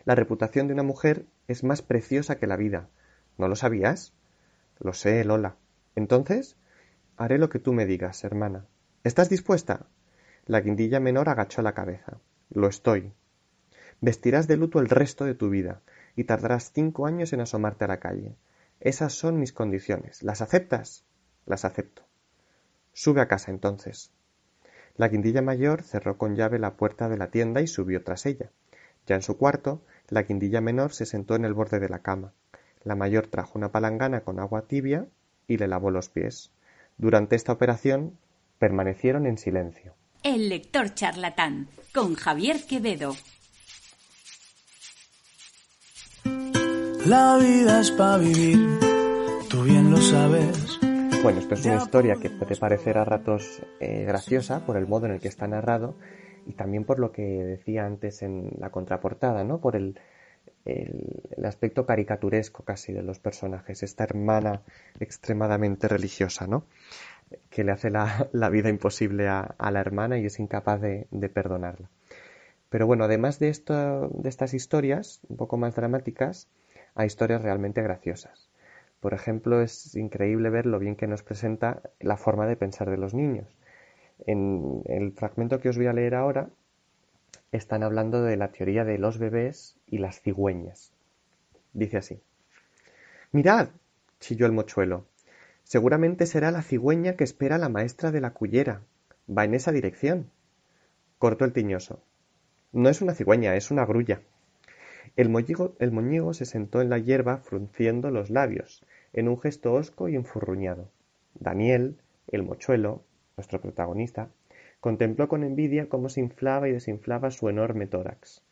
[0.05, 2.89] La reputación de una mujer es más preciosa que la vida.
[3.39, 4.13] ¿No lo sabías?
[4.79, 5.57] Lo sé, Lola.
[5.97, 6.57] Entonces,
[7.17, 8.67] haré lo que tú me digas, hermana.
[9.03, 9.87] ¿Estás dispuesta?
[10.47, 12.19] La guindilla menor agachó la cabeza.
[12.51, 13.13] Lo estoy.
[14.01, 15.81] Vestirás de luto el resto de tu vida
[16.17, 18.37] y tardarás cinco años en asomarte a la calle.
[18.81, 20.23] Esas son mis condiciones.
[20.23, 21.05] ¿Las aceptas?
[21.47, 22.03] Las acepto.
[22.95, 24.11] Sube a casa entonces.
[24.97, 28.51] La guindilla mayor cerró con llave la puerta de la tienda y subió tras ella.
[29.07, 32.33] Ya en su cuarto, la guindilla menor se sentó en el borde de la cama.
[32.85, 35.07] La mayor trajo una palangana con agua tibia
[35.49, 36.53] y le lavó los pies.
[36.97, 38.17] Durante esta operación
[38.59, 39.95] permanecieron en silencio.
[40.23, 43.15] El lector charlatán con Javier Quevedo.
[47.07, 48.79] La vida es para vivir,
[49.51, 50.84] tú bien lo sabes.
[51.25, 55.07] Bueno, esto es una historia que puede parecer a ratos eh, graciosa por el modo
[55.07, 55.95] en el que está narrado
[56.45, 59.59] y también por lo que decía antes en la contraportada, ¿no?
[59.59, 59.99] Por el,
[60.67, 64.61] el, aspecto caricaturesco casi de los personajes, esta hermana
[65.01, 66.67] extremadamente religiosa, ¿no?
[67.49, 71.89] Que le hace la, vida imposible a, la hermana y es incapaz de, perdonarla.
[72.69, 76.49] Pero bueno, además de, esto, de estas historias un poco más dramáticas,
[76.95, 78.51] hay historias realmente graciosas.
[79.05, 82.97] Por ejemplo, es increíble ver lo bien que nos presenta la forma de pensar de
[82.97, 83.55] los niños.
[84.27, 86.49] En el fragmento que os voy a leer ahora
[87.53, 90.95] están hablando de la teoría de los bebés y las cigüeñas.
[91.75, 92.23] Dice así.
[93.31, 93.69] Mirad,
[94.21, 95.05] chilló el mochuelo.
[95.65, 98.81] Seguramente será la cigüeña que espera la maestra de la cullera.
[99.29, 100.31] Va en esa dirección.
[101.19, 102.03] Cortó el tiñoso.
[102.73, 104.23] No es una cigüeña, es una grulla.
[105.17, 105.29] El,
[105.79, 108.83] el moñigo se sentó en la hierba frunciendo los labios,
[109.15, 110.91] en un gesto hosco y enfurruñado.
[111.35, 111.97] Daniel,
[112.29, 113.03] el mochuelo,
[113.37, 114.29] nuestro protagonista,
[114.81, 118.43] contempló con envidia cómo se inflaba y desinflaba su enorme tórax.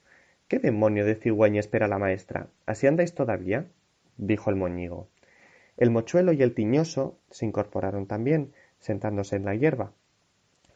[0.49, 2.49] ¿Qué demonio de cigüeña espera la maestra?
[2.67, 3.67] ¿Así andáis todavía?
[4.17, 5.09] dijo el moñigo.
[5.77, 9.93] El mochuelo y el tiñoso se incorporaron también, sentándose en la hierba.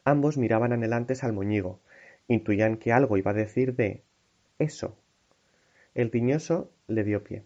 [0.03, 1.79] Ambos miraban anhelantes al moñigo.
[2.27, 4.03] Intuían que algo iba a decir de
[4.59, 4.97] eso.
[5.93, 7.43] El tiñoso le dio pie.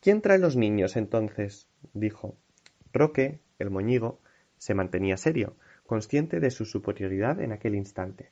[0.00, 1.68] ¿Quién trae los niños entonces?
[1.92, 2.36] dijo.
[2.92, 4.20] Roque, el moñigo,
[4.56, 5.56] se mantenía serio,
[5.86, 8.30] consciente de su superioridad en aquel instante.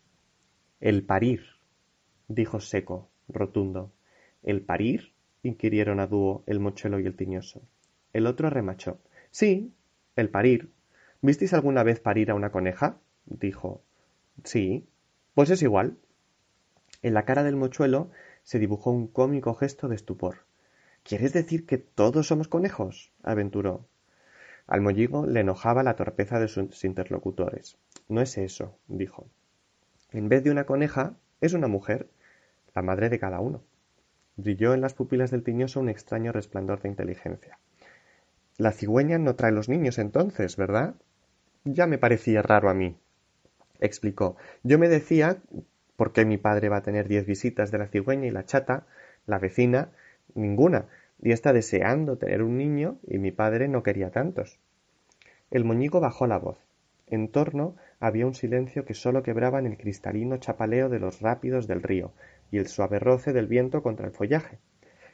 [0.80, 1.42] El parir,
[2.28, 3.92] dijo seco, rotundo.
[4.44, 5.12] ¿El parir?
[5.42, 7.62] inquirieron a dúo el mochuelo y el tiñoso.
[8.12, 9.00] El otro remachó.
[9.30, 9.74] Sí,
[10.14, 10.72] el parir.
[11.20, 13.00] ¿Visteis alguna vez parir a una coneja?
[13.24, 13.82] dijo.
[14.44, 14.86] Sí.
[15.34, 15.98] Pues es igual.
[17.02, 18.10] En la cara del mochuelo
[18.44, 20.45] se dibujó un cómico gesto de estupor.
[21.06, 23.12] ¿Quieres decir que todos somos conejos?
[23.22, 23.86] aventuró.
[24.66, 27.78] Al molligo le enojaba la torpeza de sus interlocutores.
[28.08, 29.28] No es eso, dijo.
[30.10, 32.08] En vez de una coneja, es una mujer,
[32.74, 33.62] la madre de cada uno.
[34.36, 37.60] Brilló en las pupilas del tiñoso un extraño resplandor de inteligencia.
[38.58, 40.96] La cigüeña no trae los niños entonces, ¿verdad?
[41.62, 42.96] Ya me parecía raro a mí,
[43.78, 44.36] explicó.
[44.64, 45.38] Yo me decía
[45.96, 48.86] ¿por qué mi padre va a tener diez visitas de la cigüeña y la chata,
[49.26, 49.90] la vecina,
[50.36, 50.86] ninguna,
[51.20, 54.58] y está deseando tener un niño y mi padre no quería tantos.
[55.50, 56.58] El moñigo bajó la voz.
[57.06, 61.66] En torno había un silencio que sólo quebraba en el cristalino chapaleo de los rápidos
[61.66, 62.12] del río
[62.50, 64.58] y el suave roce del viento contra el follaje.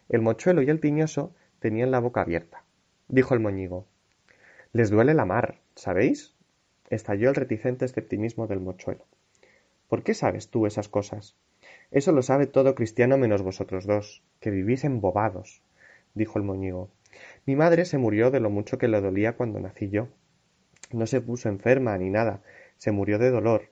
[0.09, 2.65] El mochuelo y el tiñoso tenían la boca abierta.
[3.09, 3.87] Dijo el moñigo.
[4.73, 6.35] Les duele la mar, ¿sabéis?
[6.89, 9.05] Estalló el reticente escepticismo del mochuelo.
[9.89, 11.37] ¿Por qué sabes tú esas cosas?
[11.93, 15.63] Eso lo sabe todo cristiano menos vosotros dos, que vivís embobados
[16.15, 16.91] dijo el moñigo.
[17.47, 20.09] Mi madre se murió de lo mucho que le dolía cuando nací yo.
[20.91, 22.43] No se puso enferma ni nada,
[22.77, 23.71] se murió de dolor.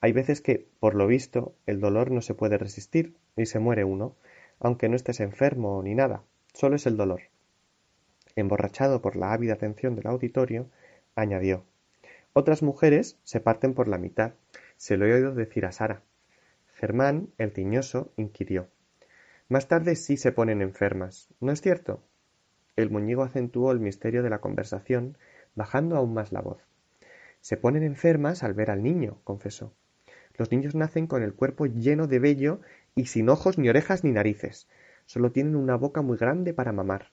[0.00, 3.84] Hay veces que, por lo visto, el dolor no se puede resistir y se muere
[3.84, 4.16] uno,
[4.60, 6.22] aunque no estés enfermo ni nada,
[6.52, 7.22] solo es el dolor.
[8.36, 10.68] Emborrachado por la ávida atención del auditorio,
[11.14, 11.64] añadió
[12.32, 14.32] Otras mujeres se parten por la mitad.
[14.76, 16.02] Se lo he oído decir a Sara.
[16.84, 18.68] Germán, el tiñoso, inquirió
[19.48, 22.02] Más tarde sí se ponen enfermas, ¿no es cierto?
[22.76, 25.16] El moñigo acentuó el misterio de la conversación,
[25.54, 26.58] bajando aún más la voz.
[27.40, 29.72] Se ponen enfermas al ver al niño, confesó.
[30.36, 32.60] Los niños nacen con el cuerpo lleno de vello
[32.94, 34.68] y sin ojos ni orejas ni narices.
[35.06, 37.12] Solo tienen una boca muy grande para mamar.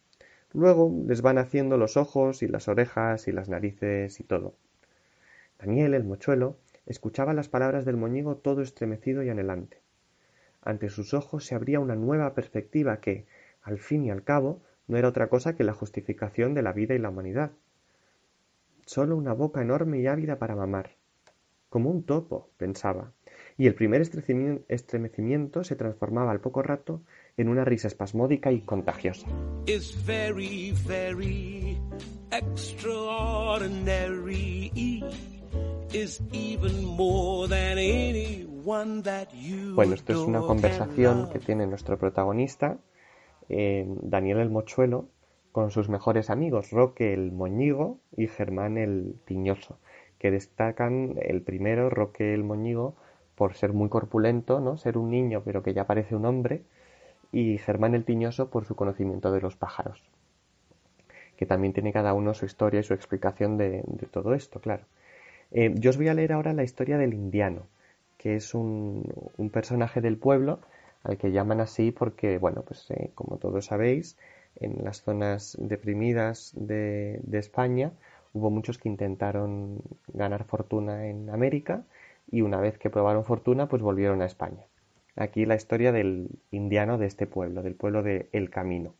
[0.51, 4.53] Luego les van haciendo los ojos y las orejas y las narices y todo.
[5.57, 9.81] Daniel, el mochuelo, escuchaba las palabras del moñigo todo estremecido y anhelante.
[10.61, 13.25] Ante sus ojos se abría una nueva perspectiva que,
[13.61, 16.93] al fin y al cabo, no era otra cosa que la justificación de la vida
[16.93, 17.51] y la humanidad.
[18.85, 20.91] Solo una boca enorme y ávida para mamar.
[21.69, 23.13] Como un topo, pensaba,
[23.57, 27.01] y el primer estremecimiento se transformaba al poco rato
[27.37, 29.27] en una risa espasmódica y contagiosa.
[39.75, 42.77] Bueno, esto es una conversación que tiene nuestro protagonista
[43.49, 45.07] Daniel el Mochuelo
[45.51, 49.79] con sus mejores amigos, Roque el Moñigo y Germán el Tiñoso,
[50.17, 52.95] que destacan el primero, Roque el Moñigo,
[53.35, 54.77] por ser muy corpulento, ¿no?
[54.77, 56.63] ser un niño pero que ya parece un hombre,
[57.33, 60.01] y Germán el Tiñoso por su conocimiento de los pájaros,
[61.35, 64.85] que también tiene cada uno su historia y su explicación de, todo esto, claro.
[65.51, 67.67] Eh, yo os voy a leer ahora la historia del indiano,
[68.17, 69.03] que es un,
[69.51, 70.59] personaje del pueblo
[71.03, 74.17] al que llaman así porque, bueno, pues eh, como todos sabéis,
[74.55, 77.91] en las zonas deprimidas de, de, España
[78.33, 79.81] hubo muchos que intentaron
[80.13, 81.83] ganar fortuna en América
[82.29, 84.65] y una vez que probaron fortuna, pues volvieron a España.
[85.15, 88.93] Aquí la historia del indiano de este pueblo, del pueblo de El Camino.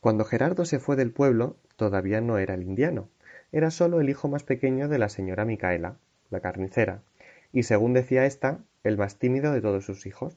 [0.00, 3.08] Cuando Gerardo se fue del pueblo, todavía no era el indiano,
[3.52, 5.96] era solo el hijo más pequeño de la señora Micaela,
[6.30, 7.00] la carnicera,
[7.52, 10.36] y según decía ésta, el más tímido de todos sus hijos.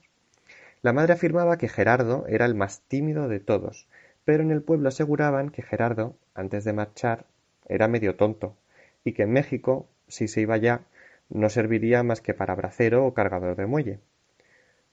[0.81, 3.87] La madre afirmaba que Gerardo era el más tímido de todos,
[4.25, 7.25] pero en el pueblo aseguraban que Gerardo, antes de marchar,
[7.67, 8.55] era medio tonto,
[9.03, 10.81] y que en México, si se iba ya,
[11.29, 13.99] no serviría más que para bracero o cargador de muelle.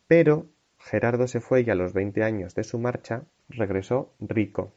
[0.06, 0.46] Pero
[0.78, 4.72] Gerardo se fue y a los veinte años de su marcha regresó rico.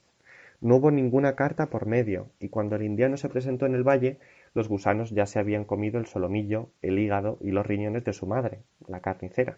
[0.61, 4.19] No hubo ninguna carta por medio, y cuando el indiano se presentó en el valle,
[4.53, 8.27] los gusanos ya se habían comido el solomillo, el hígado y los riñones de su
[8.27, 9.57] madre, la carnicera.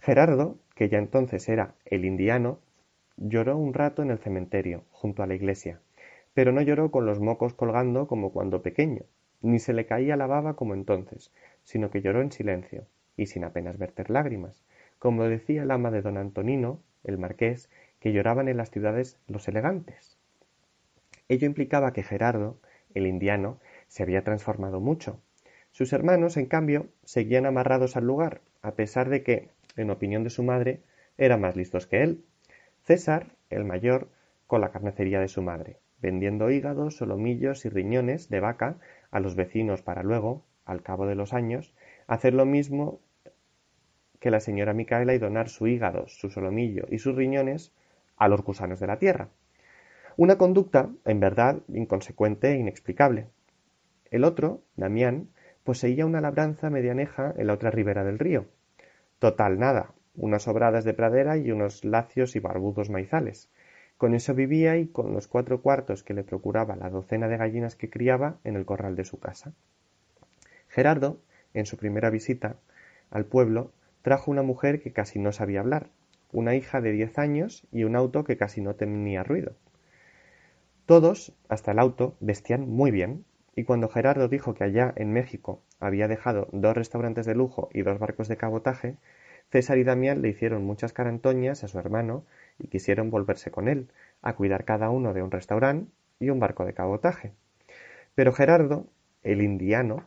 [0.00, 2.58] Gerardo, que ya entonces era el indiano,
[3.16, 5.80] lloró un rato en el cementerio, junto a la iglesia,
[6.34, 9.02] pero no lloró con los mocos colgando como cuando pequeño,
[9.40, 13.44] ni se le caía la baba como entonces, sino que lloró en silencio, y sin
[13.44, 14.64] apenas verter lágrimas,
[14.98, 19.48] como decía el ama de don Antonino, el marqués, que lloraban en las ciudades los
[19.48, 20.18] elegantes.
[21.28, 22.58] Ello implicaba que Gerardo,
[22.94, 25.20] el indiano, se había transformado mucho.
[25.72, 30.30] Sus hermanos, en cambio, seguían amarrados al lugar, a pesar de que, en opinión de
[30.30, 30.82] su madre,
[31.18, 32.24] eran más listos que él.
[32.84, 34.08] César, el mayor,
[34.46, 38.78] con la carnicería de su madre, vendiendo hígados, solomillos y riñones de vaca
[39.10, 41.74] a los vecinos para luego, al cabo de los años,
[42.06, 43.00] hacer lo mismo
[44.20, 47.72] que la señora Micaela y donar su hígado, su solomillo y sus riñones
[48.18, 49.28] a los gusanos de la tierra.
[50.16, 53.28] Una conducta, en verdad, inconsecuente e inexplicable.
[54.10, 55.28] El otro, Damián,
[55.64, 58.46] poseía una labranza medianeja en la otra ribera del río.
[59.18, 63.50] Total nada, unas sobradas de pradera y unos lacios y barbudos maizales.
[63.96, 67.76] Con eso vivía y con los cuatro cuartos que le procuraba la docena de gallinas
[67.76, 69.52] que criaba en el corral de su casa.
[70.68, 71.20] Gerardo,
[71.54, 72.56] en su primera visita
[73.10, 75.90] al pueblo, trajo una mujer que casi no sabía hablar,
[76.32, 79.52] una hija de diez años y un auto que casi no tenía ruido.
[80.86, 83.24] Todos, hasta el auto, vestían muy bien,
[83.54, 87.82] y cuando Gerardo dijo que allá en México había dejado dos restaurantes de lujo y
[87.82, 88.96] dos barcos de cabotaje,
[89.50, 92.24] César y Damián le hicieron muchas carantoñas a su hermano
[92.58, 93.88] y quisieron volverse con él,
[94.22, 95.90] a cuidar cada uno de un restaurante
[96.20, 97.32] y un barco de cabotaje.
[98.14, 98.86] Pero Gerardo,
[99.22, 100.06] el indiano,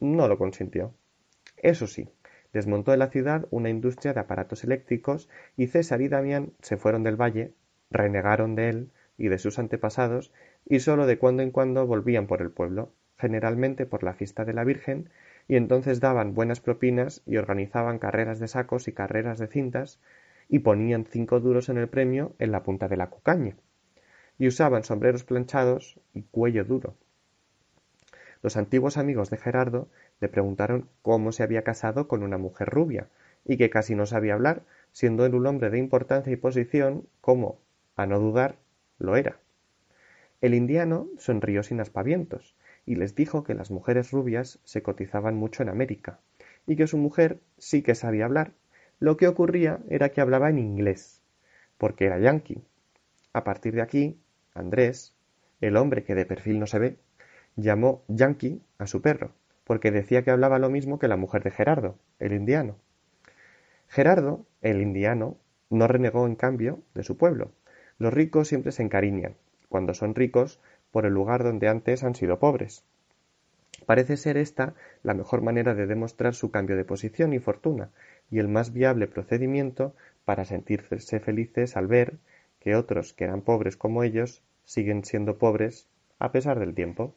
[0.00, 0.92] no lo consintió.
[1.56, 2.08] Eso sí,
[2.52, 7.02] desmontó en la ciudad una industria de aparatos eléctricos y César y Damián se fueron
[7.02, 7.54] del valle,
[7.90, 10.32] renegaron de él y de sus antepasados
[10.66, 14.52] y sólo de cuando en cuando volvían por el pueblo, generalmente por la fiesta de
[14.52, 15.10] la Virgen,
[15.48, 20.00] y entonces daban buenas propinas y organizaban carreras de sacos y carreras de cintas,
[20.48, 23.56] y ponían cinco duros en el premio en la punta de la cucaña,
[24.38, 26.96] y usaban sombreros planchados y cuello duro.
[28.42, 29.88] Los antiguos amigos de Gerardo
[30.20, 33.08] le preguntaron cómo se había casado con una mujer rubia,
[33.44, 34.62] y que casi no sabía hablar,
[34.92, 37.60] siendo él un hombre de importancia y posición, como,
[37.96, 38.56] a no dudar,
[38.98, 39.38] lo era.
[40.40, 45.62] El indiano sonrió sin aspavientos, y les dijo que las mujeres rubias se cotizaban mucho
[45.62, 46.18] en América,
[46.66, 48.52] y que su mujer sí que sabía hablar.
[48.98, 51.22] Lo que ocurría era que hablaba en inglés,
[51.78, 52.62] porque era yanqui.
[53.32, 54.18] A partir de aquí,
[54.52, 55.14] Andrés,
[55.60, 56.96] el hombre que de perfil no se ve,
[57.56, 59.32] llamó yanqui a su perro,
[59.64, 62.76] porque decía que hablaba lo mismo que la mujer de Gerardo, el indiano.
[63.88, 65.36] Gerardo, el indiano,
[65.70, 67.52] no renegó en cambio de su pueblo.
[67.98, 69.36] Los ricos siempre se encariñan,
[69.68, 72.84] cuando son ricos, por el lugar donde antes han sido pobres.
[73.86, 77.90] Parece ser esta la mejor manera de demostrar su cambio de posición y fortuna,
[78.30, 79.94] y el más viable procedimiento
[80.24, 82.18] para sentirse felices al ver
[82.60, 85.88] que otros que eran pobres como ellos siguen siendo pobres
[86.18, 87.14] a pesar del tiempo.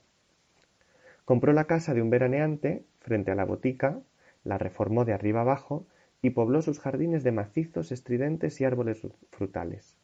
[1.26, 4.00] Compró la casa de un veraneante frente a la botica,
[4.44, 5.86] la reformó de arriba abajo
[6.22, 9.02] y pobló sus jardines de macizos estridentes y árboles
[9.32, 9.98] frutales.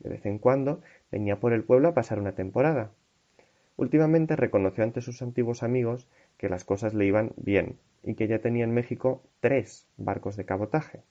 [0.00, 2.90] De vez en cuando venía por el pueblo a pasar una temporada,
[3.76, 8.38] Últimamente reconoció ante sus antiguos amigos que las cosas le iban bien y que ya
[8.38, 11.02] tenía en México tres barcos de cabotaje.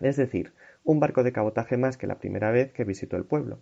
[0.00, 3.60] Es decir, un barco de cabotaje más que la primera vez que visitó el pueblo.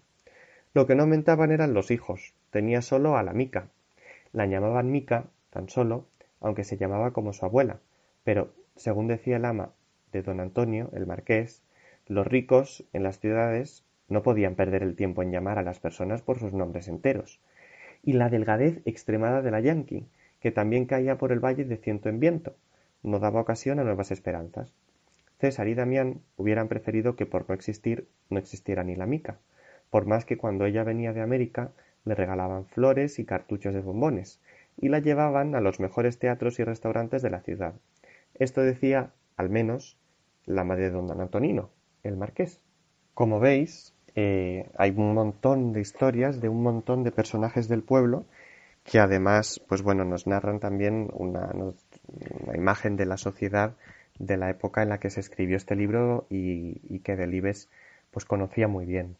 [0.74, 3.68] Lo que no aumentaban eran los hijos, tenía solo a la Mica.
[4.32, 6.06] La llamaban Mica, tan solo,
[6.40, 7.80] aunque se llamaba como su abuela,
[8.24, 9.72] pero, según decía el ama
[10.12, 11.62] de don Antonio, el marqués,
[12.06, 16.22] los ricos en las ciudades no podían perder el tiempo en llamar a las personas
[16.22, 17.40] por sus nombres enteros.
[18.02, 20.06] Y la delgadez extremada de la Yankee,
[20.40, 22.56] que también caía por el valle de ciento en viento,
[23.02, 24.74] no daba ocasión a nuevas esperanzas.
[25.38, 29.38] César y Damián hubieran preferido que por no existir no existiera ni la mica,
[29.90, 31.72] por más que cuando ella venía de América
[32.04, 34.40] le regalaban flores y cartuchos de bombones,
[34.76, 37.74] y la llevaban a los mejores teatros y restaurantes de la ciudad.
[38.34, 39.98] Esto decía, al menos,
[40.46, 41.70] la madre de don Antonino,
[42.02, 42.60] el marqués.
[43.14, 48.24] Como veis, eh, hay un montón de historias de un montón de personajes del pueblo
[48.84, 51.50] que además, pues bueno, nos narran también una,
[52.54, 53.74] imagen de la sociedad
[54.18, 57.68] de la época en la que se escribió este libro y, que Delibes
[58.10, 59.16] pues conocía muy bien.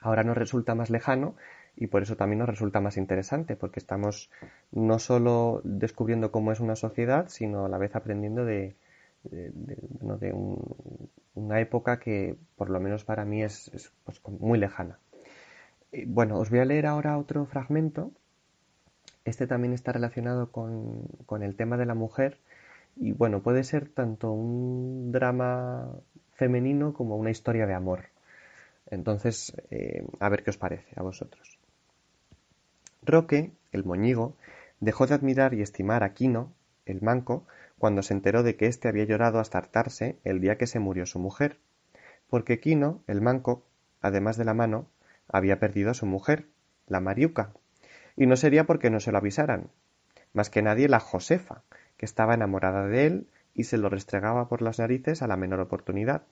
[0.00, 1.34] Ahora nos resulta más lejano
[1.76, 4.30] y por eso también nos resulta más interesante, porque estamos
[4.70, 8.76] no solo descubriendo cómo es una sociedad, sino a la vez aprendiendo de,
[9.24, 10.34] de,
[11.34, 13.70] una época que por lo menos para mí es,
[14.04, 14.98] pues, muy lejana.
[16.06, 18.12] Bueno, os voy a leer ahora otro fragmento.
[19.24, 21.06] Este también está relacionado con,
[21.42, 22.38] el tema de la mujer
[22.96, 25.90] y bueno, puede ser tanto un drama
[26.34, 28.06] femenino como una historia de amor.
[28.90, 31.61] Entonces, eh, a ver qué os parece a vosotros.
[33.04, 34.36] Roque, el moñigo,
[34.78, 36.52] dejó de admirar y estimar a Quino,
[36.86, 37.46] el manco,
[37.78, 41.04] cuando se enteró de que éste había llorado hasta hartarse el día que se murió
[41.04, 41.58] su mujer,
[42.28, 43.66] porque Quino, el manco,
[44.00, 44.88] además de la mano,
[45.26, 46.46] había perdido a su mujer,
[46.86, 47.52] la Mariuca,
[48.16, 49.70] y no sería porque no se lo avisaran,
[50.32, 51.62] más que nadie la Josefa,
[51.96, 55.58] que estaba enamorada de él y se lo restregaba por las narices a la menor
[55.58, 56.22] oportunidad,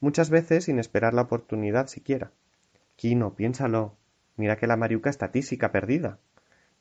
[0.00, 2.32] muchas veces sin esperar la oportunidad siquiera.
[2.96, 3.96] Quino, piénsalo,
[4.40, 6.18] mira que la Mariuca está tísica perdida.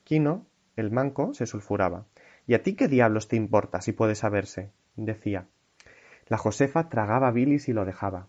[0.05, 0.45] Quino,
[0.77, 2.05] el manco, se sulfuraba.
[2.47, 4.71] ¿Y a ti qué diablos te importa si puede saberse?
[4.95, 5.45] decía.
[6.27, 8.27] La Josefa tragaba bilis y lo dejaba.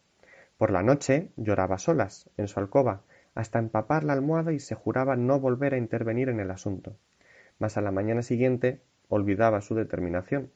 [0.58, 3.02] Por la noche lloraba solas, en su alcoba,
[3.36, 6.96] hasta empapar la almohada y se juraba no volver a intervenir en el asunto.
[7.60, 10.50] Mas a la mañana siguiente olvidaba su determinación.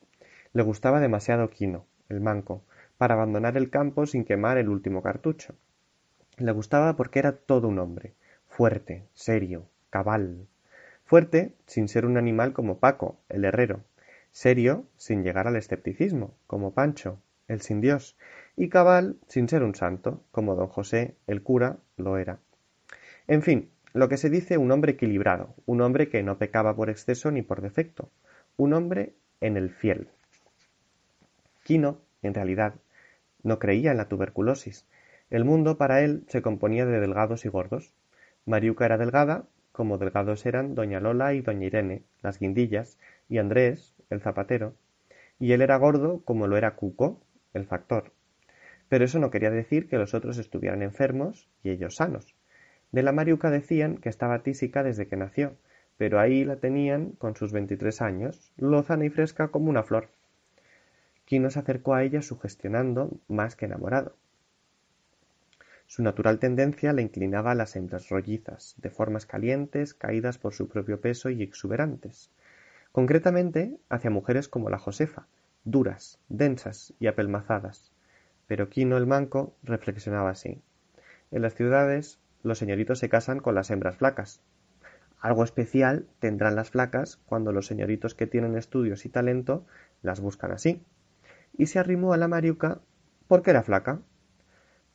[0.53, 2.64] Le gustaba demasiado Quino, el manco,
[2.99, 5.55] para abandonar el campo sin quemar el último cartucho.
[6.39, 8.14] Le gustaba porque era todo un hombre,
[8.57, 10.46] fuerte, serio, cabal,
[11.07, 13.84] Fuerte, sin ser un animal como Paco, el herrero.
[14.30, 18.16] Serio, sin llegar al escepticismo, como Pancho, el sin Dios.
[18.57, 22.38] Y cabal, sin ser un santo, como don José, el cura, lo era.
[23.26, 26.88] En fin, lo que se dice un hombre equilibrado, un hombre que no pecaba por
[26.88, 28.09] exceso ni por defecto,
[28.57, 30.09] un hombre en el fiel.
[31.64, 32.76] Quino, en realidad,
[33.42, 34.86] no creía en la tuberculosis.
[35.28, 37.92] El mundo para él se componía de delgados y gordos.
[38.47, 42.97] Mariuca era delgada como delgados eran doña Lola y doña Irene, las guindillas,
[43.28, 44.76] y Andrés, el zapatero,
[45.40, 47.20] y él era gordo como lo era Cuco,
[47.55, 48.12] el factor.
[48.88, 52.36] Pero eso no quería decir que los otros estuvieran enfermos y ellos sanos.
[52.92, 55.57] De la Mariuca decían que estaba tísica desde que nació,
[55.97, 60.09] pero ahí la tenían con sus veintitrés años, lozana y fresca como una flor.
[61.24, 64.14] Quino se acercó a ella sugestionando más que enamorado.
[65.87, 70.68] Su natural tendencia le inclinaba a las hembras rollizas, de formas calientes, caídas por su
[70.68, 72.30] propio peso y exuberantes,
[72.93, 75.26] concretamente hacia mujeres como la Josefa,
[75.64, 77.93] duras, densas y apelmazadas.
[78.47, 80.62] Pero Quino el manco reflexionaba así.
[81.30, 84.41] En las ciudades los señoritos se casan con las hembras flacas.
[85.20, 89.64] Algo especial tendrán las flacas cuando los señoritos que tienen estudios y talento
[90.03, 90.82] las buscan así.
[91.57, 92.80] Y se arrimó a la Mariuca
[93.26, 94.01] porque era flaca.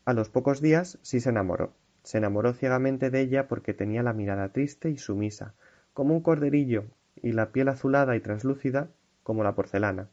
[0.09, 1.71] A los pocos días sí se enamoró.
[2.01, 5.53] Se enamoró ciegamente de ella porque tenía la mirada triste y sumisa,
[5.93, 6.85] como un corderillo,
[7.15, 8.89] y la piel azulada y translúcida
[9.21, 10.09] como la porcelana.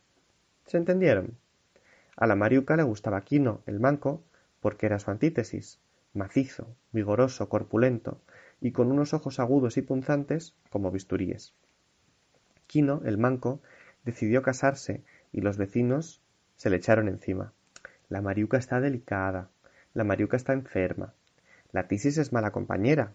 [0.67, 1.39] ¿Se entendieron?
[2.15, 4.23] A la Mariuca le gustaba Quino, el manco,
[4.61, 5.81] porque era su antítesis,
[6.13, 8.21] macizo, vigoroso, corpulento,
[8.61, 11.55] y con unos ojos agudos y punzantes como bisturíes.
[12.67, 13.63] Quino, el manco,
[14.05, 16.21] decidió casarse y los vecinos
[16.57, 17.55] se le echaron encima.
[18.11, 19.49] La Mariuca está delicada,
[19.97, 21.15] la Mariuca está enferma,
[21.73, 23.15] la Tisis es mala compañera.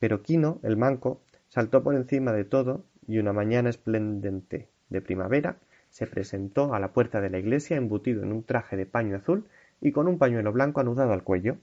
[0.00, 5.58] Pero Quino, el manco, saltó por encima de todo y una mañana esplendente de primavera
[5.88, 9.46] se presentó a la puerta de la iglesia embutido en un traje de paño azul
[9.80, 11.58] y con un pañuelo blanco anudado al cuello.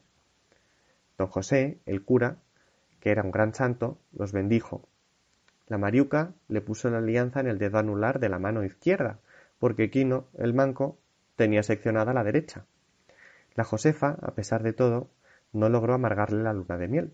[1.18, 2.38] Don José, el cura,
[3.02, 4.88] que era un gran santo, los bendijo.
[5.68, 9.20] La Mariuca le puso la alianza en el dedo anular de la mano izquierda,
[9.60, 10.98] porque Quino, el manco,
[11.36, 12.66] tenía seccionada la derecha.
[13.58, 15.10] La Josefa, a pesar de todo,
[15.52, 17.14] no logró amargarle la luna de miel.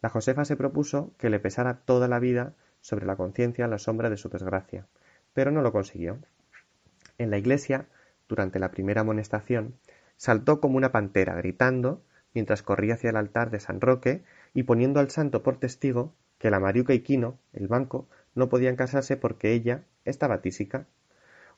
[0.00, 4.08] La Josefa se propuso que le pesara toda la vida sobre la conciencia la sombra
[4.08, 4.86] de su desgracia,
[5.34, 6.20] pero no lo consiguió.
[7.18, 7.86] En la iglesia,
[8.30, 9.74] durante la primera amonestación,
[10.16, 12.02] saltó como una pantera, gritando,
[12.32, 16.50] mientras corría hacia el altar de San Roque y poniendo al santo por testigo que
[16.50, 20.86] la Mariuca y Quino, el banco, no podían casarse porque ella estaba tísica.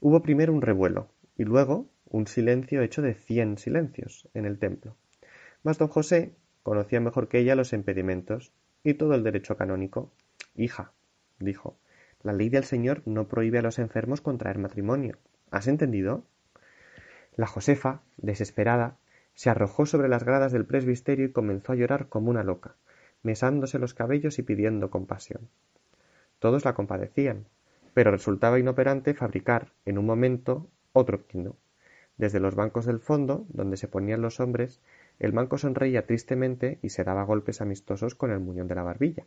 [0.01, 1.07] Hubo primero un revuelo
[1.37, 4.97] y luego un silencio hecho de cien silencios en el templo.
[5.63, 8.53] Mas don José conocía mejor que ella los impedimentos
[8.83, 10.11] y todo el derecho canónico.
[10.57, 10.93] Hija,
[11.39, 11.79] dijo,
[12.23, 15.17] la ley del Señor no prohíbe a los enfermos contraer matrimonio.
[15.51, 16.25] ¿Has entendido?
[17.37, 18.97] La Josefa, desesperada,
[19.35, 22.75] se arrojó sobre las gradas del presbiterio y comenzó a llorar como una loca,
[23.23, 25.49] mesándose los cabellos y pidiendo compasión.
[26.41, 27.47] Todos la compadecían,
[27.95, 31.57] pero resultaba inoperante fabricar, en un momento, otro quino.
[32.21, 34.79] Desde los bancos del fondo, donde se ponían los hombres,
[35.21, 39.25] el manco sonreía tristemente y se daba golpes amistosos con el muñón de la barbilla.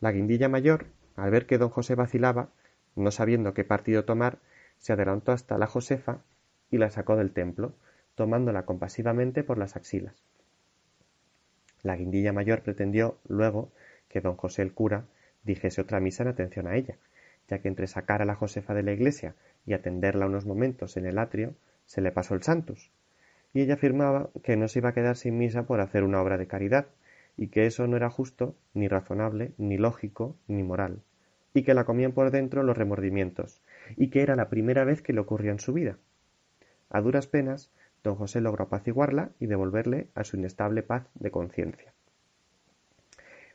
[0.00, 2.50] La guindilla mayor, al ver que don José vacilaba,
[2.96, 4.40] no sabiendo qué partido tomar,
[4.76, 6.18] se adelantó hasta la Josefa
[6.70, 7.72] y la sacó del templo,
[8.14, 10.22] tomándola compasivamente por las axilas.
[11.82, 13.72] La guindilla mayor pretendió, luego,
[14.10, 15.06] que don José el cura
[15.44, 16.98] dijese otra misa en atención a ella,
[17.48, 19.34] ya que entre sacar a la Josefa de la iglesia
[19.64, 21.54] y atenderla unos momentos en el atrio,
[21.86, 22.90] se le pasó el santus,
[23.54, 26.36] y ella afirmaba que no se iba a quedar sin misa por hacer una obra
[26.36, 26.88] de caridad,
[27.36, 31.00] y que eso no era justo, ni razonable, ni lógico, ni moral,
[31.54, 33.62] y que la comían por dentro los remordimientos,
[33.96, 35.98] y que era la primera vez que le ocurría en su vida.
[36.90, 37.70] A duras penas,
[38.02, 41.92] don José logró apaciguarla y devolverle a su inestable paz de conciencia.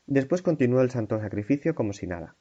[0.08, 2.36] Después continuó el santo sacrificio como si nada,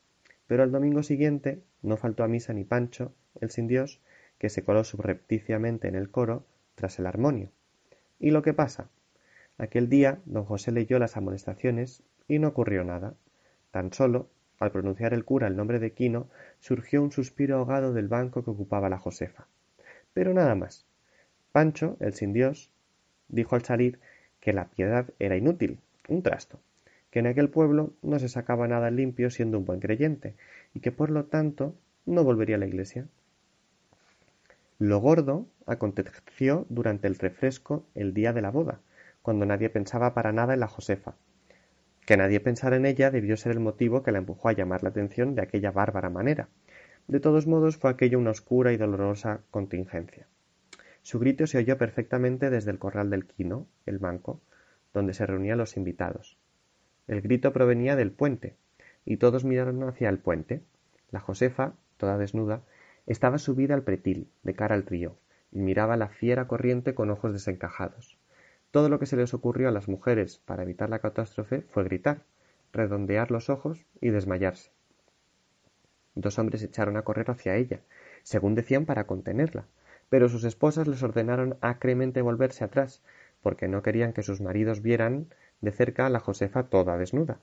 [0.47, 4.01] pero al domingo siguiente no faltó a misa ni Pancho, el sin Dios,
[4.41, 7.51] que se coló subrepticiamente en el coro tras el armonio.
[8.19, 8.89] ¿Y lo que pasa?
[9.59, 13.15] Aquel día don José leyó las amonestaciones y no ocurrió nada.
[13.71, 16.29] Tan solo, al pronunciar el cura el nombre de Quino,
[16.59, 19.47] surgió un suspiro ahogado del banco que ocupaba la Josefa.
[20.15, 20.87] Pero nada más.
[21.53, 22.71] Pancho, el sin Dios,
[23.29, 24.01] dijo al salir
[24.41, 26.61] que la piedad era inútil, un trasto,
[27.11, 30.35] que en aquel pueblo no se sacaba nada limpio siendo un buen creyente,
[30.73, 31.75] y que por lo tanto
[32.07, 33.07] no volvería a la iglesia.
[34.81, 38.81] Lo gordo aconteció durante el refresco el día de la boda,
[39.21, 41.17] cuando nadie pensaba para nada en la Josefa.
[42.07, 44.89] Que nadie pensara en ella debió ser el motivo que la empujó a llamar la
[44.89, 46.49] atención de aquella bárbara manera.
[47.09, 50.27] De todos modos fue aquello una oscura y dolorosa contingencia.
[51.03, 54.41] Su grito se oyó perfectamente desde el corral del Quino, el banco,
[54.95, 56.39] donde se reunían los invitados.
[57.07, 58.57] El grito provenía del puente,
[59.05, 60.63] y todos miraron hacia el puente.
[61.11, 62.63] La Josefa, toda desnuda,
[63.13, 65.17] estaba subida al pretil, de cara al río,
[65.51, 68.19] y miraba la fiera corriente con ojos desencajados.
[68.71, 72.23] Todo lo que se les ocurrió a las mujeres para evitar la catástrofe fue gritar,
[72.73, 74.71] redondear los ojos y desmayarse.
[76.15, 77.81] Dos hombres echaron a correr hacia ella,
[78.23, 79.65] según decían para contenerla,
[80.09, 83.03] pero sus esposas les ordenaron acremente volverse atrás,
[83.43, 85.27] porque no querían que sus maridos vieran
[85.61, 87.41] de cerca a la Josefa toda desnuda.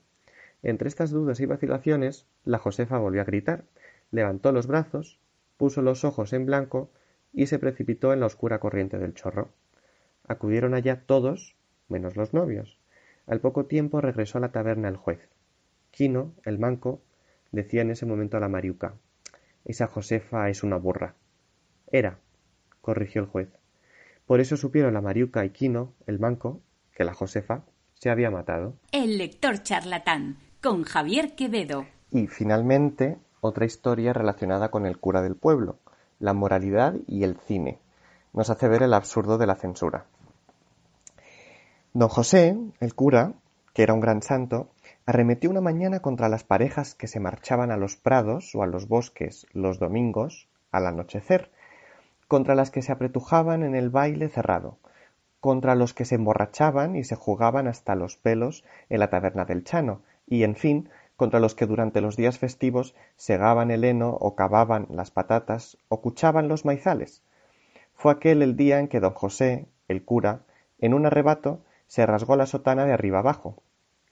[0.62, 3.64] Entre estas dudas y vacilaciones, la Josefa volvió a gritar,
[4.10, 5.20] levantó los brazos,
[5.58, 6.90] puso los ojos en blanco
[7.34, 9.50] y se precipitó en la oscura corriente del chorro.
[10.26, 11.56] Acudieron allá todos,
[11.88, 12.78] menos los novios.
[13.26, 15.28] Al poco tiempo regresó a la taberna el juez.
[15.90, 17.02] Quino, el manco,
[17.52, 18.94] decía en ese momento a la Mariuca
[19.64, 21.14] Esa Josefa es una burra.
[21.90, 22.18] Era,
[22.80, 23.48] corrigió el juez.
[24.26, 26.62] Por eso supieron la Mariuca y Quino, el manco,
[26.94, 28.76] que la Josefa se había matado.
[28.92, 31.86] El lector charlatán, con Javier Quevedo.
[32.10, 35.76] Y finalmente, otra historia relacionada con el cura del pueblo,
[36.18, 37.78] la moralidad y el cine.
[38.32, 40.06] Nos hace ver el absurdo de la censura.
[41.94, 43.32] Don José, el cura,
[43.72, 44.68] que era un gran santo,
[45.06, 48.88] arremetió una mañana contra las parejas que se marchaban a los prados o a los
[48.88, 51.50] bosques los domingos al anochecer,
[52.28, 54.76] contra las que se apretujaban en el baile cerrado,
[55.40, 59.64] contra los que se emborrachaban y se jugaban hasta los pelos en la taberna del
[59.64, 64.36] Chano, y en fin, contra los que durante los días festivos segaban el heno o
[64.36, 67.24] cavaban las patatas o cuchaban los maizales.
[67.92, 70.42] Fue aquel el día en que don José, el cura,
[70.78, 71.58] en un arrebato,
[71.88, 73.60] se rasgó la sotana de arriba abajo.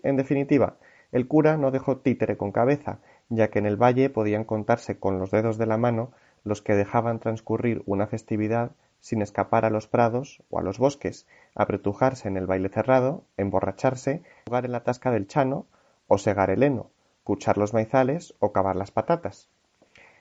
[0.03, 0.79] En definitiva,
[1.13, 2.99] el cura no dejó títere con cabeza,
[3.29, 6.11] ya que en el valle podían contarse con los dedos de la mano
[6.43, 11.29] los que dejaban transcurrir una festividad sin escapar a los prados o a los bosques,
[11.55, 15.67] apretujarse en el baile cerrado, emborracharse, jugar en la tasca del chano
[16.09, 16.91] o segar el heno,
[17.27, 19.51] cuchar los maizales o cavar las patatas.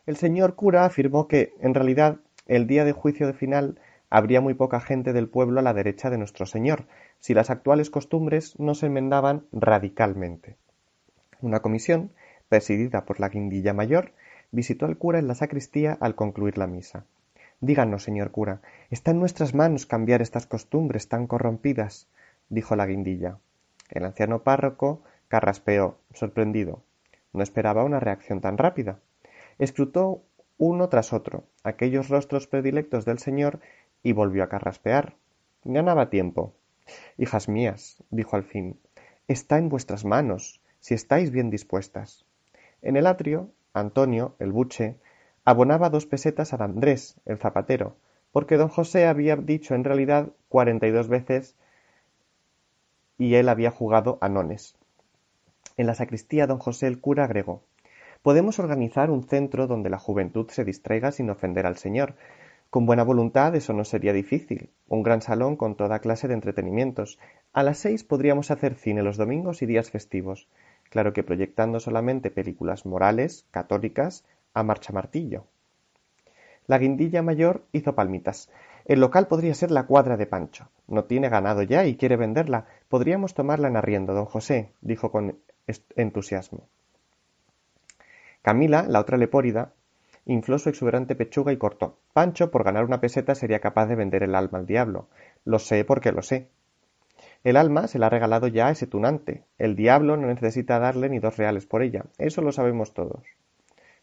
[0.08, 3.80] El señor cura afirmó que, en realidad, el día de juicio de final
[4.10, 6.86] habría muy poca gente del pueblo a la derecha de nuestro Señor,
[7.20, 10.58] si las actuales costumbres no se enmendaban radicalmente.
[11.42, 12.12] Una comisión,
[12.50, 14.14] presidida por la guindilla mayor,
[14.52, 17.06] visitó al cura en la sacristía al concluir la misa.
[17.62, 22.08] Díganos, señor cura, ¿está en nuestras manos cambiar estas costumbres tan corrompidas?
[22.50, 23.38] dijo la guindilla.
[23.92, 26.82] El anciano párroco carraspeó, sorprendido.
[27.36, 29.00] No esperaba una reacción tan rápida.
[29.60, 30.24] Escrutó
[30.58, 33.60] uno tras otro aquellos rostros predilectos del señor
[34.04, 35.16] y volvió a carraspear.
[35.66, 36.54] Ganaba tiempo.
[37.18, 38.80] Hijas mías, dijo al fin,
[39.28, 42.26] está en vuestras manos, si estáis bien dispuestas.
[42.82, 44.98] En el atrio, Antonio, el buche,
[45.44, 47.98] abonaba dos pesetas a Andrés, el zapatero,
[48.32, 51.58] porque don José había dicho en realidad cuarenta y dos veces
[53.18, 54.78] y él había jugado a nones.
[55.78, 57.64] En la sacristía don José el cura agregó
[58.26, 62.16] Podemos organizar un centro donde la juventud se distraiga sin ofender al Señor.
[62.72, 64.72] Con buena voluntad eso no sería difícil.
[64.88, 67.20] Un gran salón con toda clase de entretenimientos.
[67.54, 70.48] A las seis podríamos hacer cine los domingos y días festivos.
[70.90, 75.46] Claro que proyectando solamente películas morales, católicas, a marcha martillo.
[76.66, 78.50] La guindilla mayor hizo palmitas.
[78.86, 80.70] El local podría ser la cuadra de Pancho.
[80.88, 82.66] No tiene ganado ya y quiere venderla.
[82.90, 85.38] Podríamos tomarla en arriendo, don José, dijo con
[85.96, 86.68] entusiasmo.
[88.42, 89.74] Camila, la otra lepórida,
[90.26, 92.00] infló su exuberante pechuga y cortó.
[92.14, 95.10] Pancho, por ganar una peseta, sería capaz de vender el alma al diablo.
[95.44, 96.50] Lo sé porque lo sé.
[97.44, 99.44] El alma se la ha regalado ya a ese tunante.
[99.58, 102.06] El diablo no necesita darle ni dos reales por ella.
[102.18, 103.24] Eso lo sabemos todos.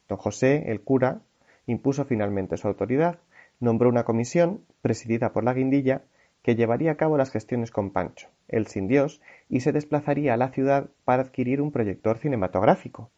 [0.09, 1.23] Don José, el cura,
[1.67, 3.19] impuso finalmente su autoridad,
[3.61, 6.03] nombró una comisión, presidida por la guindilla,
[6.43, 10.37] que llevaría a cabo las gestiones con Pancho, el sin Dios, y se desplazaría a
[10.37, 13.11] la ciudad para adquirir un proyector cinematográfico.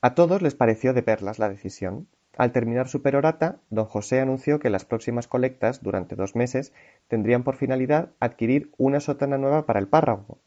[0.00, 2.06] A todos les pareció de perlas la decisión.
[2.36, 6.72] Al terminar su perorata, don José anunció que las próximas colectas, durante dos meses,
[7.08, 10.38] tendrían por finalidad adquirir una sotana nueva para el párrafo.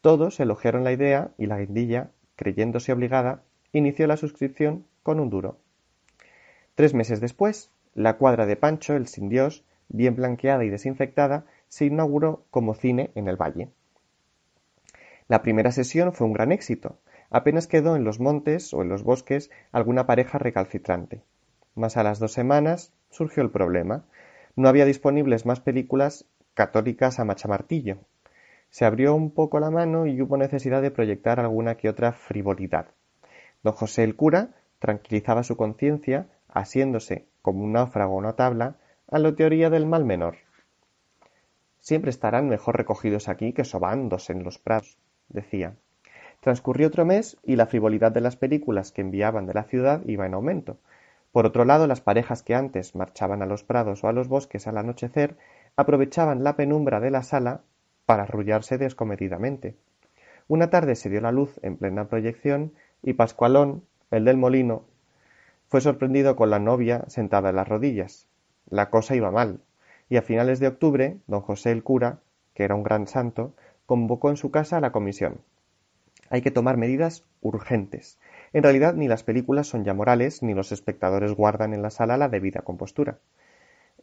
[0.00, 3.42] Todos elogiaron la idea y la guindilla, creyéndose obligada,
[3.72, 5.58] inició la suscripción con un duro.
[6.74, 11.86] Tres meses después, la cuadra de Pancho, el sin Dios, bien blanqueada y desinfectada, se
[11.86, 13.70] inauguró como cine en el valle.
[15.28, 16.98] La primera sesión fue un gran éxito,
[17.30, 21.22] Apenas quedó en los montes o en los bosques alguna pareja recalcitrante.
[21.74, 24.04] Mas a las dos semanas surgió el problema.
[24.54, 27.98] No había disponibles más películas católicas a machamartillo.
[28.70, 32.86] Se abrió un poco la mano y hubo necesidad de proyectar alguna que otra frivolidad.
[33.62, 38.76] Don José el cura tranquilizaba su conciencia asiéndose, como un náufrago o tabla,
[39.08, 40.36] a la teoría del mal menor.
[41.78, 44.98] Siempre estarán mejor recogidos aquí que sobándose en los prados,
[45.28, 45.76] decía.
[46.40, 50.26] Transcurrió otro mes y la frivolidad de las películas que enviaban de la ciudad iba
[50.26, 50.78] en aumento.
[51.30, 54.66] Por otro lado, las parejas que antes marchaban a los prados o a los bosques
[54.66, 55.36] al anochecer
[55.76, 57.62] aprovechaban la penumbra de la sala
[58.06, 59.76] para arrullarse descomedidamente.
[60.48, 64.84] Una tarde se dio la luz en plena proyección y Pascualón, el del molino,
[65.68, 68.28] fue sorprendido con la novia sentada en las rodillas.
[68.68, 69.60] La cosa iba mal,
[70.08, 72.20] y a finales de octubre, don José el cura,
[72.54, 73.54] que era un gran santo,
[73.86, 75.40] convocó en su casa a la comisión.
[76.30, 78.18] Hay que tomar medidas urgentes.
[78.52, 82.16] En realidad ni las películas son ya morales, ni los espectadores guardan en la sala
[82.16, 83.18] la debida compostura.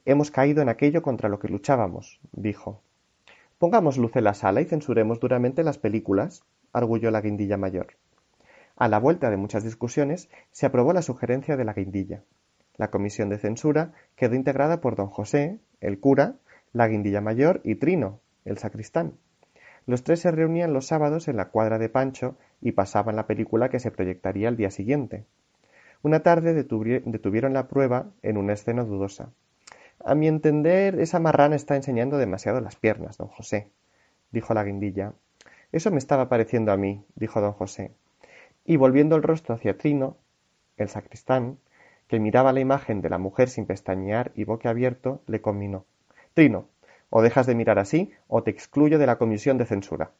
[0.05, 2.81] Hemos caído en aquello contra lo que luchábamos, dijo.
[3.57, 7.95] Pongamos luz en la sala y censuremos duramente las películas, arguyó la guindilla mayor.
[8.75, 12.23] A la vuelta de muchas discusiones, se aprobó la sugerencia de la guindilla.
[12.75, 16.35] La comisión de censura quedó integrada por don José, el cura,
[16.71, 19.13] la guindilla mayor y Trino, el sacristán.
[19.85, 23.69] Los tres se reunían los sábados en la cuadra de Pancho y pasaban la película
[23.69, 25.25] que se proyectaría al día siguiente.
[26.01, 29.29] Una tarde detuvieron la prueba en una escena dudosa.
[30.03, 33.69] A mi entender, esa marrana está enseñando demasiado las piernas, don José,
[34.31, 35.13] dijo la guindilla.
[35.71, 37.91] Eso me estaba pareciendo a mí, dijo don José.
[38.65, 40.17] Y volviendo el rostro hacia Trino,
[40.77, 41.57] el sacristán,
[42.13, 45.85] que miraba la imagen de la mujer sin pestañear y abierto, le combinó.
[46.35, 46.67] Trino,
[47.09, 50.11] o dejas de mirar así, o te excluyo de la comisión de censura.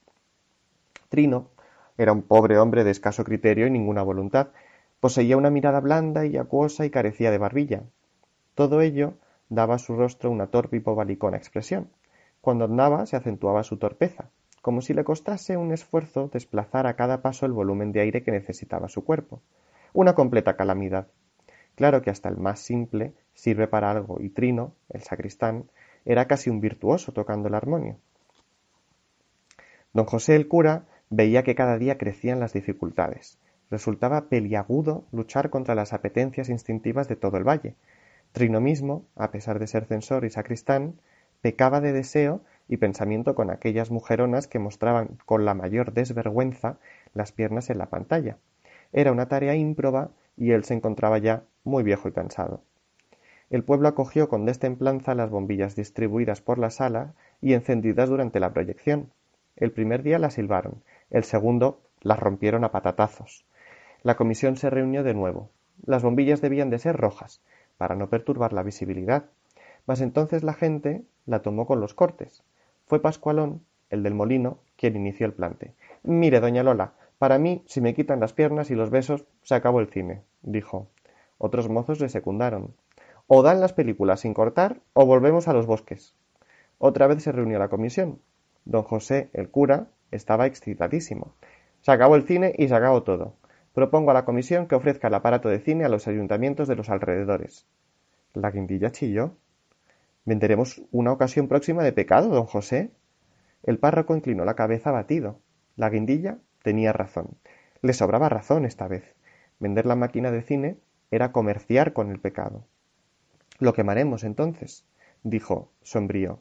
[1.10, 1.52] Trino
[2.00, 4.48] era un pobre hombre de escaso criterio y ninguna voluntad.
[5.00, 7.84] Poseía una mirada blanda y acuosa y carecía de barbilla.
[8.56, 9.14] Todo ello
[9.50, 11.90] daba a su rostro una torpe y bobalicona expresión.
[12.42, 14.32] Cuando andaba se acentuaba su torpeza,
[14.64, 18.32] como si le costase un esfuerzo desplazar a cada paso el volumen de aire que
[18.32, 19.44] necesitaba su cuerpo.
[19.94, 21.06] Una completa calamidad.
[21.76, 25.70] Claro que hasta el más simple sirve para algo, y Trino, el sacristán,
[26.06, 27.98] era casi un virtuoso tocando el armonio.
[29.94, 33.38] Don José el cura veía que cada día crecían las dificultades.
[33.70, 37.76] Resultaba peliagudo luchar contra las apetencias instintivas de todo el valle,
[38.34, 41.00] Trino mismo, a pesar de ser censor y sacristán,
[41.42, 46.80] pecaba de deseo y pensamiento con aquellas mujeronas que mostraban con la mayor desvergüenza
[47.14, 48.38] las piernas en la pantalla.
[48.92, 52.62] Era una tarea ímproba y él se encontraba ya muy viejo y cansado.
[53.50, 58.54] El pueblo acogió con destemplanza las bombillas distribuidas por la sala y encendidas durante la
[58.54, 59.12] proyección.
[59.56, 63.46] El primer día las silbaron, el segundo las rompieron a patatazos.
[64.02, 65.50] La comisión se reunió de nuevo.
[65.86, 67.42] Las bombillas debían de ser rojas,
[67.78, 69.26] para no perturbar la visibilidad.
[69.86, 72.44] Mas entonces la gente la tomó con los cortes.
[72.86, 75.74] Fue Pascualón, el del molino, quien inició el plante.
[76.04, 79.80] Mire, doña Lola, para mí, si me quitan las piernas y los besos, se acabó
[79.80, 80.88] el cine, dijo.
[81.46, 82.74] Otros mozos le secundaron.
[83.28, 86.16] O dan las películas sin cortar, o volvemos a los bosques.
[86.78, 88.22] Otra vez se reunió la comisión.
[88.64, 91.34] Don José, el cura, estaba excitadísimo.
[91.82, 93.34] Se acabó el cine y se acabó todo.
[93.74, 96.90] Propongo a la comisión que ofrezca el aparato de cine a los ayuntamientos de los
[96.90, 97.68] alrededores.
[98.34, 99.36] La guindilla chilló.
[100.24, 102.92] ¿Venderemos una ocasión próxima de pecado, don José?
[103.64, 105.42] El párroco inclinó la cabeza abatido.
[105.76, 107.32] La guindilla tenía razón.
[107.82, 109.04] Le sobraba razón esta vez.
[109.60, 110.78] Vender la máquina de cine
[111.14, 112.66] era comerciar con el pecado.
[113.60, 114.84] Lo quemaremos entonces,
[115.22, 116.40] dijo sombrío,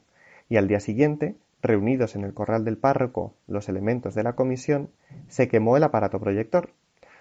[0.49, 4.89] y al día siguiente, reunidos en el corral del párroco los elementos de la comisión,
[5.27, 6.71] se quemó el aparato proyector.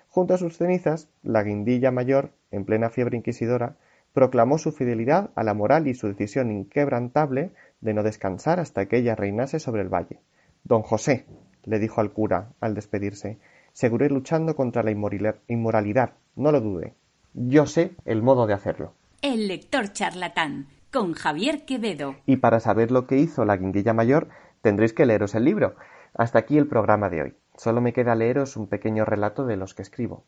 [0.08, 3.76] Junto a sus cenizas, la guindilla mayor, en plena fiebre inquisidora,
[4.14, 7.50] proclamó su fidelidad a la moral y su decisión inquebrantable
[7.82, 10.20] de no descansar hasta que ella reinase sobre el valle.
[10.64, 11.26] Don José,
[11.64, 13.38] le dijo al cura al despedirse,
[13.74, 16.94] seguiré luchando contra la inmoralidad, no lo dude.
[17.34, 18.92] Yo sé el modo de hacerlo.
[19.22, 22.16] El lector charlatán, con Javier Quevedo.
[22.26, 24.28] Y para saber lo que hizo la guindilla mayor,
[24.60, 25.74] tendréis que leeros el libro.
[26.14, 27.34] Hasta aquí el programa de hoy.
[27.56, 30.24] Solo me queda leeros un pequeño relato de los que escribo.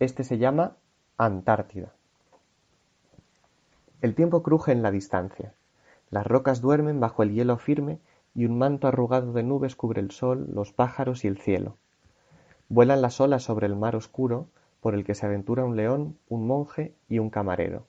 [0.00, 0.76] Este se llama
[1.16, 1.92] Antártida.
[4.02, 5.54] El tiempo cruje en la distancia.
[6.10, 8.00] Las rocas duermen bajo el hielo firme
[8.34, 11.76] y un manto arrugado de nubes cubre el sol, los pájaros y el cielo.
[12.68, 14.48] Vuelan las olas sobre el mar oscuro
[14.80, 17.86] por el que se aventura un león, un monje y un camarero.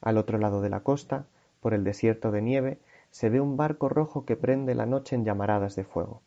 [0.00, 1.26] Al otro lado de la costa,
[1.60, 2.78] por el desierto de nieve,
[3.10, 6.20] se ve un barco rojo que prende la noche en llamaradas de fuego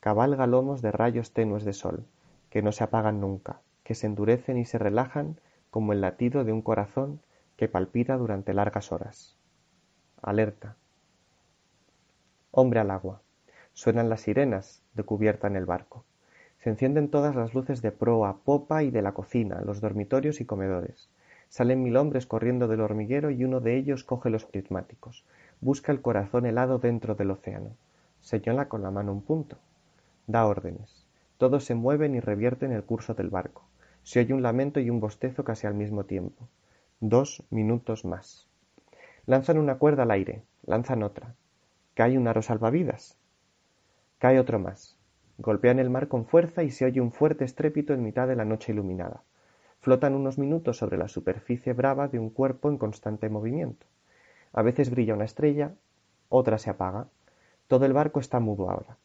[0.00, 2.06] cabalga lomos de rayos tenues de sol,
[2.50, 5.40] que no se apagan nunca, que se endurecen y se relajan
[5.70, 7.20] como el latido de un corazón
[7.56, 9.36] que palpita durante largas horas.
[10.22, 10.76] Alerta.
[12.50, 13.20] Hombre al agua.
[13.72, 16.04] Suenan las sirenas de cubierta en el barco.
[16.68, 20.44] Se encienden todas las luces de proa, popa y de la cocina, los dormitorios y
[20.44, 21.08] comedores.
[21.48, 25.24] Salen mil hombres corriendo del hormiguero y uno de ellos coge los prismáticos.
[25.62, 27.70] Busca el corazón helado dentro del océano.
[28.20, 29.56] Señala con la mano un punto
[30.26, 31.06] da órdenes.
[31.38, 33.62] Todos se mueven y revierten el curso del barco.
[34.02, 36.48] Se oye un lamento y un bostezo casi al mismo tiempo.
[37.00, 38.46] Dos minutos más.
[39.24, 41.34] Lanzan una cuerda al aire, lanzan otra.
[41.94, 43.16] Cae un aro salvavidas.
[44.18, 44.97] Cae otro más.
[45.40, 48.44] Golpean el mar con fuerza y se oye un fuerte estrépito en mitad de la
[48.44, 49.22] noche iluminada.
[49.78, 53.86] Flotan unos minutos sobre la superficie brava de un cuerpo en constante movimiento.
[54.52, 55.74] A veces brilla una estrella,
[56.28, 57.06] otra se apaga.
[57.68, 58.96] Todo el barco está mudo ahora.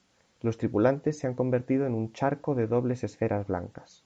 [0.42, 4.04] Los tripulantes se han convertido en un charco de dobles esferas blancas.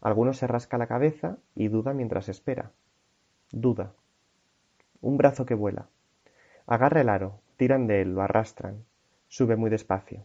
[0.00, 2.72] Alguno se rasca la cabeza y duda mientras espera.
[3.52, 3.92] Duda.
[5.00, 5.86] Un brazo que vuela.
[6.66, 8.84] Agarra el aro, tiran de él, lo arrastran.
[9.28, 10.24] Sube muy despacio.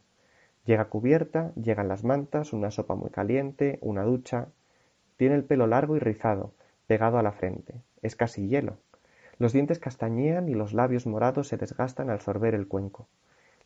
[0.65, 4.47] Llega cubierta, llegan las mantas, una sopa muy caliente, una ducha.
[5.17, 6.53] Tiene el pelo largo y rizado,
[6.87, 7.81] pegado a la frente.
[8.01, 8.77] Es casi hielo.
[9.39, 13.07] Los dientes castañean y los labios morados se desgastan al sorber el cuenco.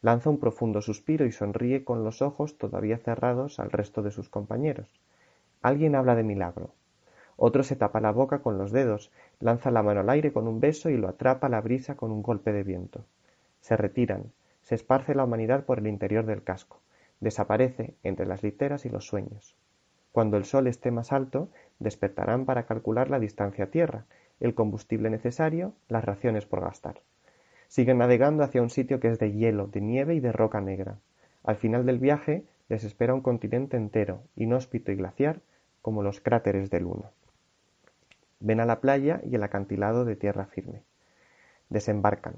[0.02, 4.30] Lanza un profundo suspiro y sonríe con los ojos todavía cerrados al resto de sus
[4.30, 5.00] compañeros.
[5.62, 6.74] Alguien habla de milagro.
[7.36, 10.60] Otro se tapa la boca con los dedos, lanza la mano al aire con un
[10.60, 13.06] beso y lo atrapa la brisa con un golpe de viento.
[13.62, 14.32] Se retiran,
[14.64, 16.82] se esparce la humanidad por el interior del casco,
[17.20, 19.56] desaparece entre las literas y los sueños.
[20.12, 21.50] Cuando el sol esté más alto,
[21.80, 24.06] despertarán para calcular la distancia a tierra,
[24.40, 27.02] el combustible necesario, las raciones por gastar.
[27.68, 31.00] Siguen navegando hacia un sitio que es de hielo, de nieve y de roca negra.
[31.44, 35.42] Al final del viaje les espera un continente entero, inhóspito y glaciar,
[35.82, 37.12] como los cráteres de Luna.
[38.40, 40.84] Ven a la playa y el acantilado de tierra firme.
[41.70, 42.36] Desembarcan.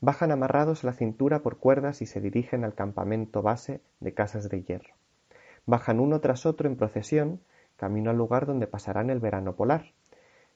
[0.00, 4.62] Bajan amarrados la cintura por cuerdas y se dirigen al campamento base de casas de
[4.62, 4.94] hierro.
[5.64, 7.40] Bajan uno tras otro en procesión,
[7.76, 9.92] camino al lugar donde pasarán el verano polar.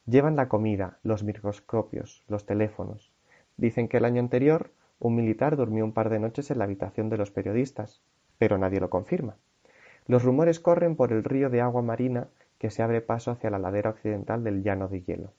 [0.06, 3.12] Llevan la comida, los microscopios, los teléfonos.
[3.56, 7.08] Dicen que el año anterior un militar durmió un par de noches en la habitación
[7.08, 8.02] de los periodistas,
[8.36, 9.36] pero nadie lo confirma.
[10.06, 12.28] Los rumores corren por el río de agua marina
[12.58, 15.32] que se abre paso hacia la ladera occidental del llano de hielo.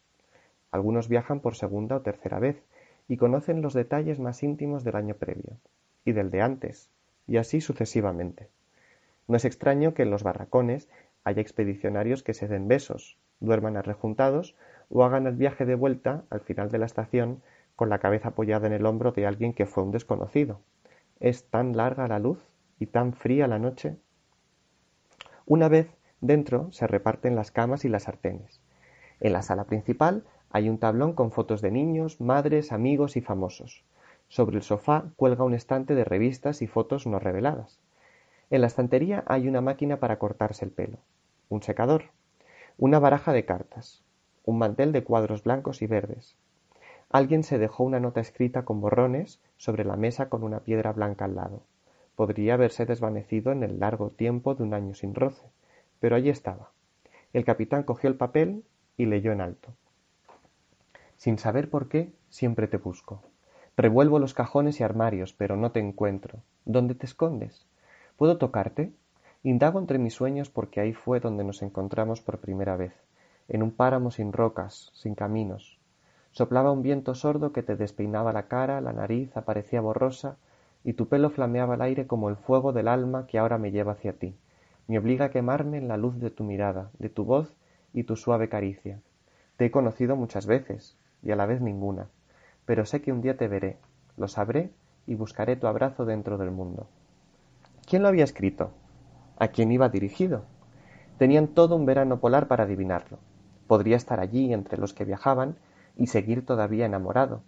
[0.72, 2.64] Algunos viajan por segunda o tercera vez
[3.12, 5.58] y conocen los detalles más íntimos del año previo,
[6.06, 6.90] y del de antes,
[7.28, 8.48] y así sucesivamente.
[9.28, 10.88] No es extraño que en los barracones
[11.26, 14.56] haya expedicionarios que se den besos, duerman arrejuntados
[14.90, 17.42] o hagan el viaje de vuelta al final de la estación
[17.76, 20.62] con la cabeza apoyada en el hombro de alguien que fue un desconocido.
[21.20, 22.40] Es tan larga la luz
[22.80, 23.98] y tan fría la noche.
[25.46, 25.90] Una vez
[26.22, 28.62] dentro se reparten las camas y las sartenes.
[29.20, 33.84] En la sala principal hay un tablón con fotos de niños, madres, amigos y famosos.
[34.28, 37.80] Sobre el sofá cuelga un estante de revistas y fotos no reveladas.
[38.50, 40.98] En la estantería hay una máquina para cortarse el pelo,
[41.50, 42.06] un secador,
[42.78, 44.04] una baraja de cartas,
[44.46, 46.36] un mantel de cuadros blancos y verdes,
[47.14, 51.26] Alguien se dejó una nota escrita con borrones sobre la mesa con una piedra blanca
[51.26, 51.64] al lado.
[52.16, 55.46] Podría haberse desvanecido en el largo tiempo de un año sin roce,
[56.00, 56.72] pero allí estaba.
[57.34, 58.64] El capitán cogió el papel
[58.96, 59.74] y leyó en alto.
[61.22, 63.22] Sin saber por qué, siempre te busco.
[63.78, 66.40] Revuelvo los cajones y armarios, pero no te encuentro.
[66.66, 67.68] ¿Dónde te escondes?
[68.18, 68.92] ¿Puedo tocarte?
[69.44, 72.94] Indago entre mis sueños porque ahí fue donde nos encontramos por primera vez,
[73.50, 75.78] en un páramo sin rocas, sin caminos,
[76.32, 80.38] Soplaba un viento sordo que te despeinaba la cara, la nariz aparecía borrosa,
[80.84, 83.92] y tu pelo flameaba al aire como el fuego del alma que ahora me lleva
[83.92, 84.36] hacia ti.
[84.88, 87.56] Me obliga a quemarme en la luz de tu mirada, de tu voz
[87.94, 89.02] y tu suave caricia.
[89.58, 92.08] Te he conocido muchas veces, y a la vez ninguna,
[92.66, 93.78] pero sé que un día te veré,
[94.18, 94.72] lo sabré
[95.08, 96.88] y buscaré tu abrazo dentro del mundo.
[97.88, 98.72] ¿Quién lo había escrito?
[99.38, 100.46] ¿A quién iba dirigido?
[101.18, 103.18] Tenían todo un verano polar para adivinarlo.
[103.68, 105.56] Podría estar allí entre los que viajaban
[105.96, 107.42] y seguir todavía enamorado.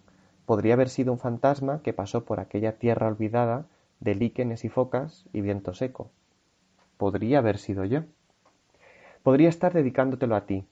[0.46, 3.66] Podría haber sido un fantasma que pasó por aquella tierra olvidada
[4.00, 6.10] de líquenes y focas y viento seco.
[6.98, 8.00] Podría haber sido yo.
[9.22, 10.66] Podría estar dedicándotelo a ti,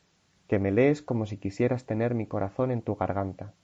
[0.52, 3.54] que me lees como si quisieras tener mi corazón en tu garganta.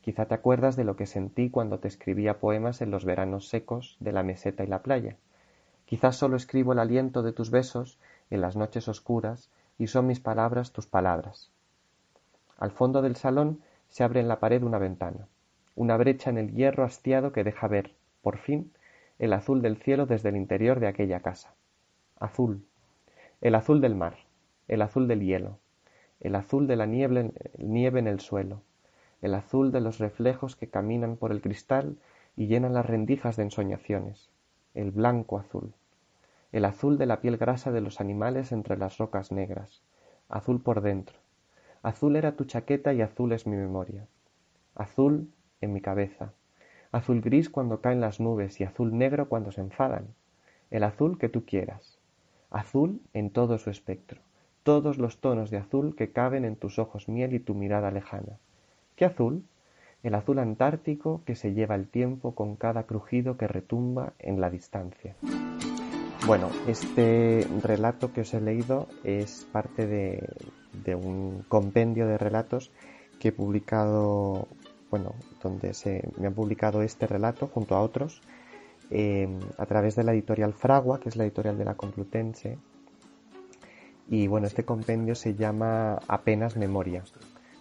[0.00, 3.96] Quizá te acuerdas de lo que sentí cuando te escribía poemas en los veranos secos
[4.00, 5.14] de la meseta y la playa.
[5.84, 10.18] Quizás solo escribo el aliento de tus besos en las noches oscuras y son mis
[10.18, 11.52] palabras tus palabras.
[12.58, 15.28] Al fondo del salón se abre en la pared una ventana,
[15.76, 18.72] una brecha en el hierro hastiado que deja ver, por fin,
[19.20, 21.54] el azul del cielo desde el interior de aquella casa.
[22.18, 22.64] Azul.
[23.40, 24.16] El azul del mar,
[24.66, 25.60] el azul del hielo,
[26.22, 27.30] el azul de la nieve
[27.98, 28.62] en el suelo,
[29.20, 31.98] el azul de los reflejos que caminan por el cristal
[32.36, 34.30] y llenan las rendijas de ensoñaciones,
[34.74, 35.74] el blanco azul,
[36.50, 39.82] el azul de la piel grasa de los animales entre las rocas negras,
[40.30, 41.18] azul por dentro,
[41.82, 44.06] Azul era tu chaqueta y azul es mi memoria.
[44.76, 45.28] Azul
[45.60, 46.32] en mi cabeza.
[46.92, 50.06] Azul gris cuando caen las nubes y azul negro cuando se enfadan.
[50.70, 51.98] El azul que tú quieras.
[52.50, 54.20] Azul en todo su espectro.
[54.62, 58.38] Todos los tonos de azul que caben en tus ojos miel y tu mirada lejana.
[58.94, 59.44] ¿Qué azul?
[60.02, 64.50] El azul antártico que se lleva el tiempo con cada crujido que retumba en la
[64.50, 65.16] distancia.
[66.24, 72.70] Bueno, este relato que os he leído es parte de, un compendio de relatos
[73.18, 74.46] que he publicado,
[74.90, 78.22] bueno, donde se me han publicado este relato junto a otros
[78.90, 82.58] eh, a través de la editorial Fragua, que es la editorial de la Complutense,
[84.12, 87.02] Y bueno, este compendio se llama Apenas Memoria,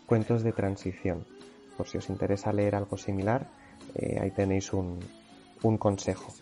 [0.06, 1.24] Cuentos de Transición.
[1.78, 3.48] Por si os interesa leer algo similar,
[3.96, 5.00] eh, ahí tenéis un,
[5.64, 6.34] un consejo.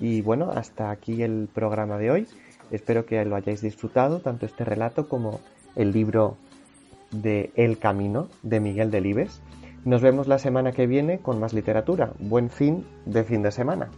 [0.00, 2.26] Y bueno, hasta aquí el programa de hoy.
[2.72, 5.38] Espero que lo hayáis disfrutado, tanto este relato como
[5.76, 6.36] el libro
[7.12, 9.42] de El Camino de Miguel Delibes.
[9.84, 12.14] Nos vemos la semana que viene con más literatura.
[12.18, 13.90] Buen fin de fin de semana.